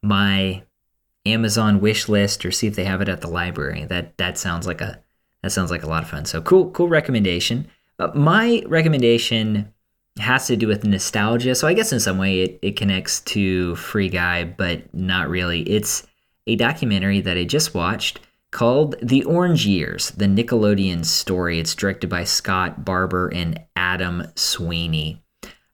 my 0.03 0.63
Amazon 1.25 1.81
wish 1.81 2.09
list 2.09 2.45
or 2.45 2.51
see 2.51 2.67
if 2.67 2.75
they 2.75 2.85
have 2.85 3.01
it 3.01 3.09
at 3.09 3.21
the 3.21 3.29
library. 3.29 3.85
That 3.85 4.17
that 4.19 4.39
sounds 4.39 4.67
like 4.67 4.81
a 4.81 5.01
that 5.43 5.51
sounds 5.51 5.71
like 5.71 5.83
a 5.83 5.89
lot 5.89 6.03
of 6.03 6.09
fun. 6.09 6.25
So 6.25 6.41
cool, 6.41 6.71
cool 6.71 6.89
recommendation. 6.89 7.69
Uh, 7.99 8.09
my 8.15 8.63
recommendation 8.67 9.73
has 10.19 10.47
to 10.47 10.57
do 10.57 10.67
with 10.67 10.85
nostalgia. 10.85 11.55
So 11.55 11.69
I 11.69 11.75
guess 11.75 11.93
in 11.93 12.01
some 12.01 12.19
way 12.19 12.43
it, 12.43 12.59
it 12.63 12.77
connects 12.77 13.21
to 13.21 13.77
Free 13.77 14.09
Guy, 14.09 14.45
but 14.45 14.93
not 14.95 15.29
really. 15.29 15.63
It's 15.63 16.07
a 16.47 16.57
documentary 16.57 17.21
that 17.21 17.37
I 17.37 17.45
just 17.45 17.75
watched 17.75 18.21
called 18.57 18.95
The 19.03 19.23
Orange 19.25 19.67
Years, 19.67 20.13
the 20.13 20.25
Nickelodeon 20.25 21.05
story. 21.05 21.61
It's 21.61 21.75
directed 21.75 22.09
by 22.09 22.25
Scott 22.25 22.87
Barber 22.87 23.29
and 23.29 23.61
Adam 23.77 24.29
Sweeney. 24.35 25.23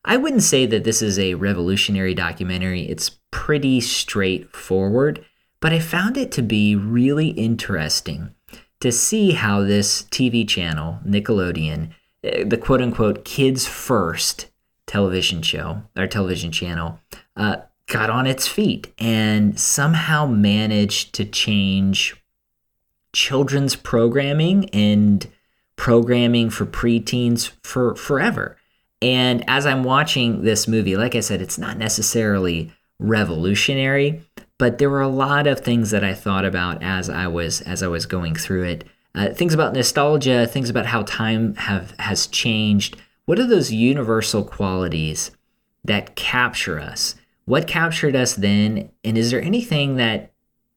I 0.05 0.17
wouldn't 0.17 0.43
say 0.43 0.67
that 0.67 0.83
this 0.83 1.01
is 1.01 1.17
a 1.17 1.35
revolutionary 1.35 2.13
documentary. 2.13 2.83
It's 2.89 3.21
pretty 3.31 3.81
straightforward, 3.81 5.25
but 5.61 5.73
I 5.73 5.79
found 5.79 6.17
it 6.17 6.33
to 6.33 6.43
be 6.43 6.75
really 6.75 7.29
interesting 7.29 8.35
to 8.81 8.91
see 8.91 9.31
how 9.31 9.63
this 9.63 10.03
TV 10.11 10.47
channel, 10.47 10.99
Nickelodeon, 11.07 11.91
eh, 12.25 12.43
the 12.43 12.59
quote 12.59 12.83
unquote 12.83 13.25
kids 13.25 13.65
first 13.65 14.51
television 14.89 15.41
show 15.41 15.85
or 15.97 16.09
television 16.09 16.51
channel, 16.51 16.99
uh, 17.37 17.59
got 17.87 18.11
on 18.11 18.27
its 18.27 18.49
feet 18.49 18.93
and 18.99 19.61
somehow 19.61 20.27
managed 20.27 21.15
to 21.15 21.25
change 21.25 22.17
children's 23.13 23.77
programming 23.77 24.69
and 24.71 25.27
programming 25.77 26.51
for 26.51 26.67
preteens 26.67 27.51
for 27.63 27.95
forever. 27.95 28.57
And 29.01 29.45
as 29.49 29.67
I'm 29.67 29.83
watching 29.83 30.43
this 30.43 30.69
movie, 30.69 30.97
like 30.97 31.15
I 31.15 31.21
said, 31.21 31.43
it's 31.43 31.59
not 31.59 31.77
necessarily 31.77 32.73
revolutionary, 32.99 34.23
but 34.59 34.79
there 34.79 34.91
were 34.91 35.01
a 35.01 35.09
lot 35.09 35.47
of 35.47 35.61
things 35.61 35.91
that 35.91 36.05
I 36.05 36.15
thought 36.15 36.45
about 36.45 36.83
as 36.83 37.11
I 37.11 37.27
was 37.27 37.61
as 37.63 37.83
I 37.83 37.89
was 37.89 38.07
going 38.07 38.37
through 38.37 38.65
it. 38.65 38.85
Uh, 39.15 39.31
things 39.31 39.53
about 39.53 39.75
nostalgia, 39.75 40.47
things 40.47 40.71
about 40.71 40.87
how 40.87 41.03
time 41.03 41.55
have 41.57 41.95
has 41.99 42.29
changed. 42.29 42.97
What 43.27 43.39
are 43.39 43.47
those 43.47 43.73
universal 43.73 44.45
qualities 44.45 45.33
that 45.85 46.15
capture 46.15 46.79
us? 46.81 47.17
What 47.45 47.67
captured 47.67 48.15
us 48.15 48.35
then, 48.35 48.91
and 49.05 49.19
is 49.19 49.33
there 49.33 49.43
anything 49.43 49.97
that 49.97 50.33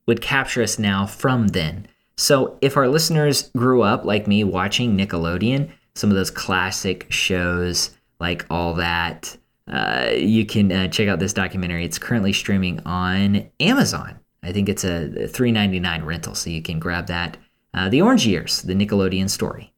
would 0.08 0.22
capture 0.22 0.64
us 0.64 0.80
now 0.80 1.06
from 1.06 1.50
then? 1.50 1.88
So, 2.18 2.58
if 2.62 2.78
our 2.78 2.88
listeners 2.88 3.50
grew 3.58 3.82
up 3.82 4.06
like 4.06 4.28
me 4.28 4.44
watching 4.44 4.98
Nickelodeon, 4.98 5.72
some 5.96 6.10
of 6.10 6.16
those 6.16 6.32
classic 6.32 7.08
shows 7.10 7.92
like 8.20 8.46
All 8.50 8.74
That, 8.76 9.36
uh, 9.72 10.12
you 10.16 10.46
can 10.46 10.72
uh, 10.72 10.88
check 10.88 11.08
out 11.08 11.20
this 11.20 11.34
documentary. 11.34 11.84
It's 11.84 12.00
currently 12.00 12.32
streaming 12.32 12.80
on 12.86 13.50
Amazon. 13.60 14.20
I 14.44 14.52
think 14.52 14.70
it's 14.70 14.84
a 14.84 15.10
$3.99 15.10 16.06
rental, 16.06 16.36
so 16.36 16.50
you 16.50 16.62
can 16.62 16.80
grab 16.80 17.08
that. 17.08 17.38
Uh, 17.74 17.90
the 17.90 18.02
Orange 18.02 18.26
Years, 18.26 18.62
the 18.62 18.74
Nickelodeon 18.74 19.30
story. 19.30 19.74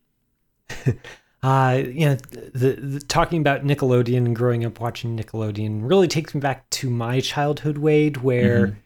uh, 1.43 1.81
you 1.83 2.05
know, 2.05 2.15
the, 2.15 2.77
the, 2.79 2.99
talking 3.07 3.39
about 3.39 3.63
Nickelodeon 3.63 4.25
and 4.25 4.35
growing 4.35 4.65
up 4.65 4.79
watching 4.79 5.17
Nickelodeon 5.17 5.89
really 5.89 6.07
takes 6.07 6.35
me 6.35 6.41
back 6.41 6.69
to 6.71 6.89
my 6.89 7.21
childhood, 7.21 7.77
Wade, 7.77 8.17
where 8.17 8.67
mm-hmm. 8.67 8.79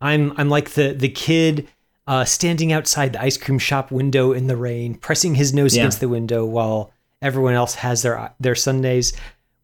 I'm 0.00 0.32
I'm 0.36 0.48
like 0.48 0.70
the 0.70 0.92
the 0.92 1.08
kid 1.08 1.68
uh, 2.06 2.24
standing 2.24 2.72
outside 2.72 3.12
the 3.12 3.22
ice 3.22 3.36
cream 3.36 3.58
shop 3.58 3.90
window 3.90 4.32
in 4.32 4.46
the 4.46 4.56
rain, 4.56 4.94
pressing 4.94 5.34
his 5.34 5.54
nose 5.54 5.74
yeah. 5.74 5.82
against 5.82 6.00
the 6.00 6.08
window 6.08 6.44
while 6.44 6.92
everyone 7.22 7.54
else 7.54 7.76
has 7.76 8.02
their 8.02 8.32
their 8.38 8.54
sundaes. 8.54 9.12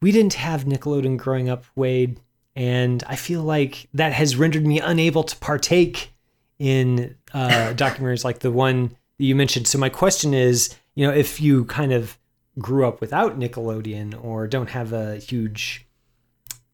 we 0.00 0.12
didn't 0.12 0.34
have 0.34 0.64
Nickelodeon 0.64 1.18
growing 1.18 1.50
up, 1.50 1.64
Wade, 1.76 2.18
and 2.56 3.04
I 3.06 3.16
feel 3.16 3.42
like 3.42 3.88
that 3.94 4.12
has 4.12 4.36
rendered 4.36 4.66
me 4.66 4.80
unable 4.80 5.22
to 5.24 5.36
partake 5.36 6.12
in 6.58 7.16
uh, 7.34 7.48
documentaries 7.76 8.24
like 8.24 8.40
the 8.40 8.50
one 8.50 8.96
that 9.18 9.24
you 9.24 9.34
mentioned. 9.34 9.68
So 9.68 9.78
my 9.78 9.90
question 9.90 10.32
is, 10.32 10.74
you 10.94 11.06
know, 11.06 11.12
if 11.12 11.40
you 11.40 11.66
kind 11.66 11.92
of 11.92 12.18
grew 12.58 12.86
up 12.86 13.00
without 13.00 13.38
Nickelodeon 13.38 14.22
or 14.22 14.46
don't 14.46 14.70
have 14.70 14.92
a 14.92 15.16
huge 15.16 15.86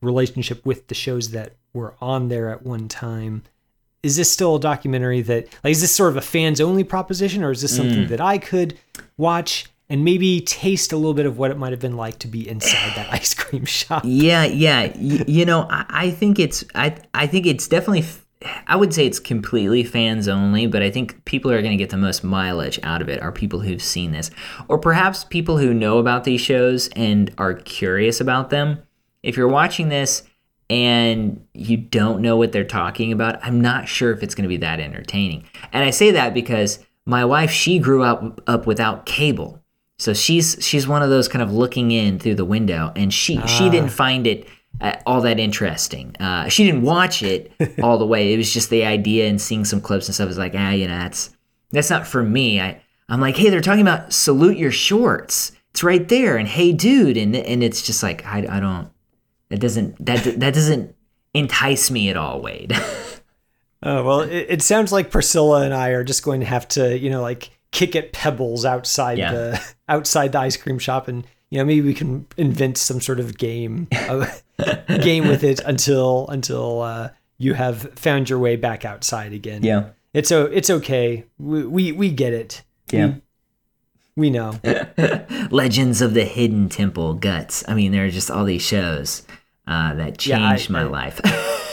relationship 0.00 0.64
with 0.64 0.86
the 0.86 0.94
shows 0.94 1.30
that 1.30 1.56
were 1.72 1.94
on 2.00 2.28
there 2.28 2.48
at 2.50 2.62
one 2.62 2.88
time, 2.88 3.42
is 4.03 4.16
this 4.16 4.30
still 4.30 4.57
a 4.57 4.61
documentary 4.61 5.22
that 5.22 5.47
like 5.64 5.72
is 5.72 5.80
this 5.80 5.94
sort 5.94 6.11
of 6.11 6.16
a 6.16 6.20
fans 6.20 6.61
only 6.61 6.84
proposition 6.84 7.42
or 7.42 7.51
is 7.51 7.62
this 7.62 7.74
something 7.74 8.05
mm. 8.05 8.09
that 8.09 8.20
I 8.20 8.38
could 8.38 8.78
watch 9.16 9.66
and 9.88 10.05
maybe 10.05 10.40
taste 10.40 10.92
a 10.92 10.97
little 10.97 11.14
bit 11.14 11.26
of 11.26 11.38
what 11.38 11.51
it 11.51 11.59
might 11.59 11.72
have 11.72 11.80
been 11.80 11.97
like 11.97 12.18
to 12.20 12.28
be 12.28 12.49
inside 12.49 12.94
that 12.97 13.09
ice 13.12 13.34
cream 13.34 13.64
shop. 13.64 14.03
Yeah, 14.05 14.44
yeah. 14.44 14.92
Y- 14.97 15.24
you 15.26 15.44
know, 15.44 15.66
I-, 15.70 15.86
I 15.88 16.11
think 16.11 16.38
it's 16.38 16.64
I 16.74 16.97
I 17.14 17.26
think 17.26 17.47
it's 17.47 17.68
definitely 17.68 18.05
I 18.66 18.76
would 18.76 18.92
say 18.92 19.07
it's 19.07 19.18
completely 19.18 19.82
fans 19.82 20.28
only, 20.28 20.66
but 20.66 20.82
I 20.82 20.90
think 20.90 21.24
people 21.24 21.51
are 21.51 21.62
going 21.62 21.76
to 21.76 21.82
get 21.82 21.90
the 21.90 21.97
most 21.97 22.22
mileage 22.22 22.78
out 22.82 23.01
of 23.01 23.09
it 23.09 23.22
are 23.22 23.32
people 23.32 23.61
who've 23.61 23.82
seen 23.82 24.12
this, 24.12 24.30
or 24.68 24.78
perhaps 24.78 25.24
people 25.24 25.59
who 25.59 25.72
know 25.72 25.99
about 25.99 26.24
these 26.24 26.40
shows 26.40 26.88
and 26.88 27.32
are 27.38 27.55
curious 27.55 28.20
about 28.20 28.51
them. 28.51 28.82
If 29.22 29.36
you're 29.36 29.49
watching 29.49 29.88
this 29.88 30.22
and 30.68 31.44
you 31.54 31.76
don't 31.76 32.20
know 32.20 32.36
what 32.36 32.52
they're 32.52 32.64
talking 32.64 33.12
about, 33.12 33.38
I'm 33.44 33.60
not 33.60 33.88
sure 33.88 34.12
if 34.12 34.22
it's 34.22 34.34
going 34.34 34.44
to 34.44 34.48
be 34.48 34.56
that 34.58 34.80
entertaining. 34.80 35.44
And 35.72 35.84
I 35.84 35.90
say 35.90 36.10
that 36.12 36.34
because 36.34 36.80
my 37.04 37.24
wife, 37.24 37.50
she 37.50 37.78
grew 37.78 38.02
up 38.02 38.42
up 38.46 38.66
without 38.66 39.06
cable. 39.06 39.62
So 39.98 40.12
she's 40.12 40.58
she's 40.60 40.86
one 40.86 41.02
of 41.02 41.08
those 41.08 41.28
kind 41.28 41.42
of 41.42 41.52
looking 41.52 41.90
in 41.90 42.18
through 42.18 42.34
the 42.34 42.44
window, 42.44 42.92
and 42.96 43.12
she 43.14 43.38
ah. 43.38 43.46
she 43.46 43.70
didn't 43.70 43.90
find 43.90 44.26
it 44.26 44.46
uh, 44.80 44.96
all 45.06 45.20
that 45.22 45.38
interesting. 45.38 46.14
Uh, 46.20 46.48
she 46.48 46.64
didn't 46.64 46.82
watch 46.82 47.22
it 47.22 47.52
all 47.82 47.96
the 47.96 48.06
way. 48.06 48.32
It 48.32 48.36
was 48.36 48.52
just 48.52 48.68
the 48.68 48.84
idea 48.84 49.28
and 49.28 49.40
seeing 49.40 49.64
some 49.64 49.80
clips 49.80 50.06
and 50.06 50.14
stuff. 50.14 50.28
is 50.28 50.38
like, 50.38 50.52
ah, 50.54 50.70
you 50.70 50.86
know, 50.86 50.98
that's 50.98 51.30
that's 51.70 51.90
not 51.90 52.06
for 52.06 52.22
me. 52.22 52.60
I 52.60 52.80
I'm 53.08 53.20
like, 53.20 53.36
hey, 53.36 53.50
they're 53.50 53.60
talking 53.60 53.82
about 53.82 54.12
salute 54.12 54.58
your 54.58 54.72
shorts. 54.72 55.52
It's 55.70 55.84
right 55.84 56.08
there, 56.08 56.36
and 56.36 56.48
hey, 56.48 56.72
dude, 56.72 57.16
and 57.16 57.36
and 57.36 57.62
it's 57.62 57.82
just 57.82 58.02
like 58.02 58.24
I 58.26 58.46
I 58.48 58.60
don't. 58.60 58.90
That 59.49 59.61
doesn't 59.61 60.05
that 60.05 60.24
that 60.40 60.55
doesn't 60.55 60.94
entice 61.34 61.90
me 61.90 62.09
at 62.09 62.16
all, 62.16 62.40
Wade. 62.40 62.72
oh 63.82 64.03
well, 64.03 64.20
it, 64.20 64.47
it 64.49 64.62
sounds 64.62 64.92
like 64.92 65.11
Priscilla 65.11 65.62
and 65.62 65.74
I 65.74 65.90
are 65.90 66.05
just 66.05 66.22
going 66.22 66.40
to 66.40 66.47
have 66.47 66.66
to, 66.68 66.99
you 66.99 67.11
know, 67.11 67.22
like 67.22 67.51
kick 67.70 67.94
at 67.94 68.12
pebbles 68.12 68.64
outside 68.64 69.18
yeah. 69.18 69.32
the 69.32 69.74
outside 69.88 70.32
the 70.32 70.38
ice 70.38 70.57
cream 70.57 70.78
shop 70.78 71.09
and 71.09 71.26
you 71.51 71.59
know 71.59 71.64
maybe 71.64 71.82
we 71.82 71.94
can 71.94 72.26
invent 72.36 72.78
some 72.78 73.01
sort 73.01 73.20
of 73.20 73.36
game 73.36 73.86
uh, 73.92 74.26
game 75.01 75.28
with 75.28 75.44
it 75.44 75.61
until 75.61 76.26
until 76.28 76.80
uh, 76.80 77.11
you 77.38 77.55
have 77.55 77.92
found 77.99 78.30
your 78.30 78.38
way 78.38 78.57
back 78.57 78.84
outside 78.84 79.32
again. 79.32 79.62
Yeah. 79.62 79.90
It's 80.14 80.32
o- 80.32 80.47
it's 80.47 80.70
okay. 80.70 81.26
We 81.38 81.66
we, 81.66 81.92
we 81.92 82.11
get 82.11 82.32
it. 82.32 82.62
Yeah. 82.90 83.07
we, 84.16 84.28
we 84.28 84.30
know. 84.30 84.59
Legends 85.51 86.01
of 86.01 86.14
the 86.14 86.24
hidden 86.24 86.70
temple 86.70 87.14
guts. 87.14 87.62
I 87.68 87.74
mean 87.74 87.92
there 87.92 88.07
are 88.07 88.11
just 88.11 88.30
all 88.30 88.44
these 88.44 88.62
shows 88.62 89.26
uh, 89.66 89.94
that 89.94 90.18
changed 90.18 90.70
yeah, 90.70 90.78
I, 90.78 90.82
my 90.82 90.82
I, 90.82 90.84
life 90.84 91.20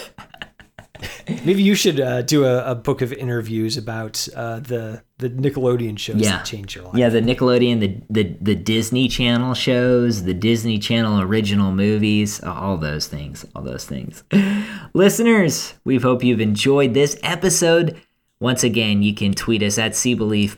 Maybe 1.46 1.64
you 1.64 1.76
should 1.76 2.00
uh, 2.00 2.22
do 2.22 2.46
a, 2.46 2.72
a, 2.72 2.76
book 2.76 3.02
of 3.02 3.14
interviews 3.14 3.78
about 3.78 4.28
uh, 4.36 4.60
the 4.60 5.04
the 5.18 5.30
Nickelodeon 5.30 5.98
shows 5.98 6.18
yeah. 6.18 6.38
that 6.38 6.46
changed 6.46 6.76
your 6.76 6.86
life. 6.86 6.96
Yeah, 6.96 7.10
the 7.10 7.22
Nickelodeon, 7.22 7.80
the, 7.80 8.02
the 8.10 8.38
the 8.42 8.56
Disney 8.56 9.08
Channel 9.08 9.54
shows, 9.54 10.24
the 10.24 10.34
Disney 10.34 10.80
Channel 10.80 11.22
original 11.22 11.72
movies, 11.72 12.44
all 12.44 12.78
those 12.78 13.08
things, 13.08 13.46
all 13.56 13.64
those 13.64 13.86
things. 13.86 14.24
Listeners, 14.94 15.76
we 15.84 15.98
hope 15.98 16.24
you've 16.24 16.42
enjoyed 16.42 16.94
this 16.94 17.18
episode. 17.24 18.00
Once 18.40 18.64
again, 18.64 19.02
you 19.02 19.14
can 19.14 19.34
tweet 19.34 19.64
us 19.64 19.78
at 19.78 19.94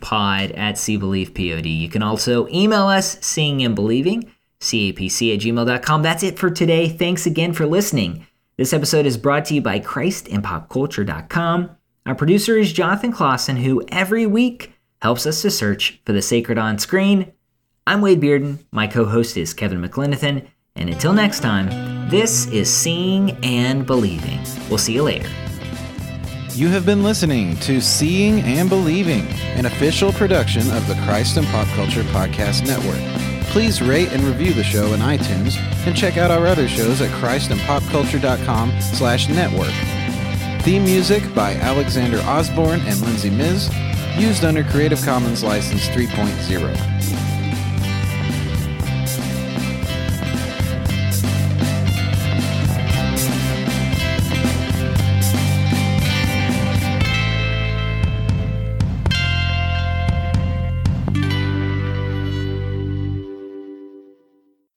Pod 0.01 0.51
at 0.51 0.75
Pod. 0.75 1.65
You 1.65 1.89
can 1.89 2.01
also 2.01 2.47
email 2.47 2.88
us, 2.88 3.19
seeing 3.21 3.61
and 3.61 3.75
believing, 3.75 4.31
capc 4.62 5.34
at 5.34 5.41
gmail.com. 5.41 6.01
That's 6.01 6.24
it 6.24 6.39
for 6.39 6.49
today. 6.49 6.89
Thanks 6.89 7.26
again 7.26 7.53
for 7.53 7.66
listening. 7.66 8.28
This 8.58 8.74
episode 8.74 9.06
is 9.06 9.18
brought 9.18 9.45
to 9.45 9.53
you 9.53 9.62
by 9.62 9.80
ChristandPopCulture.com. 9.80 11.72
Our 12.06 12.16
producer 12.16 12.58
is 12.58 12.72
Jonathan 12.72 13.12
Clausen, 13.12 13.58
who 13.58 13.84
every 13.89 14.26
week 14.26 14.74
helps 15.01 15.26
us 15.26 15.41
to 15.41 15.51
search 15.51 15.99
for 16.06 16.14
the 16.14 16.22
sacred 16.22 16.58
on 16.58 16.78
screen. 16.78 17.34
I'm 17.86 18.01
Wade 18.01 18.22
Bearden. 18.22 18.60
My 18.72 18.88
co 18.88 19.06
host 19.06 19.38
is 19.38 19.53
Kevin 19.53 19.82
McLenithan. 19.82 20.47
And 20.76 20.89
until 20.89 21.14
next 21.14 21.41
time, 21.41 22.10
this 22.10 22.47
is 22.47 22.74
Seeing 22.74 23.32
and 23.43 23.86
Believing. 23.86 24.39
We'll 24.70 24.78
see 24.78 24.93
you 24.93 25.03
later. 25.03 25.30
You 26.51 26.70
have 26.70 26.86
been 26.86 27.03
listening 27.03 27.58
to 27.58 27.82
Seeing 27.82 28.39
and 28.41 28.70
Believing, 28.70 29.28
an 29.58 29.66
official 29.66 30.14
production 30.14 30.62
of 30.72 30.88
the 30.88 30.95
Christ 31.06 31.38
and 31.38 31.45
Pop 31.47 31.68
Culture 31.76 32.03
Podcast 32.03 32.66
Network 32.66 33.24
please 33.56 33.82
rate 33.82 34.12
and 34.12 34.22
review 34.24 34.51
the 34.51 34.66
show 34.66 34.91
in 34.93 34.99
iTunes 34.99 35.56
and 35.88 35.95
check 35.95 36.18
out 36.18 36.30
our 36.30 36.45
other 36.45 36.68
shows 36.68 36.99
at 36.99 37.10
christandpopculture.com 37.22 38.70
slash 38.82 39.30
network. 39.30 39.72
Theme 40.64 40.84
music 40.84 41.24
by 41.34 41.53
Alexander 41.53 42.20
Osborne 42.24 42.82
and 42.82 42.99
Lindsay 42.99 43.30
Miz, 43.30 43.74
used 44.18 44.43
under 44.43 44.66
Creative 44.66 45.01
Commons 45.03 45.41
License 45.41 45.88
3.0. 45.88 46.95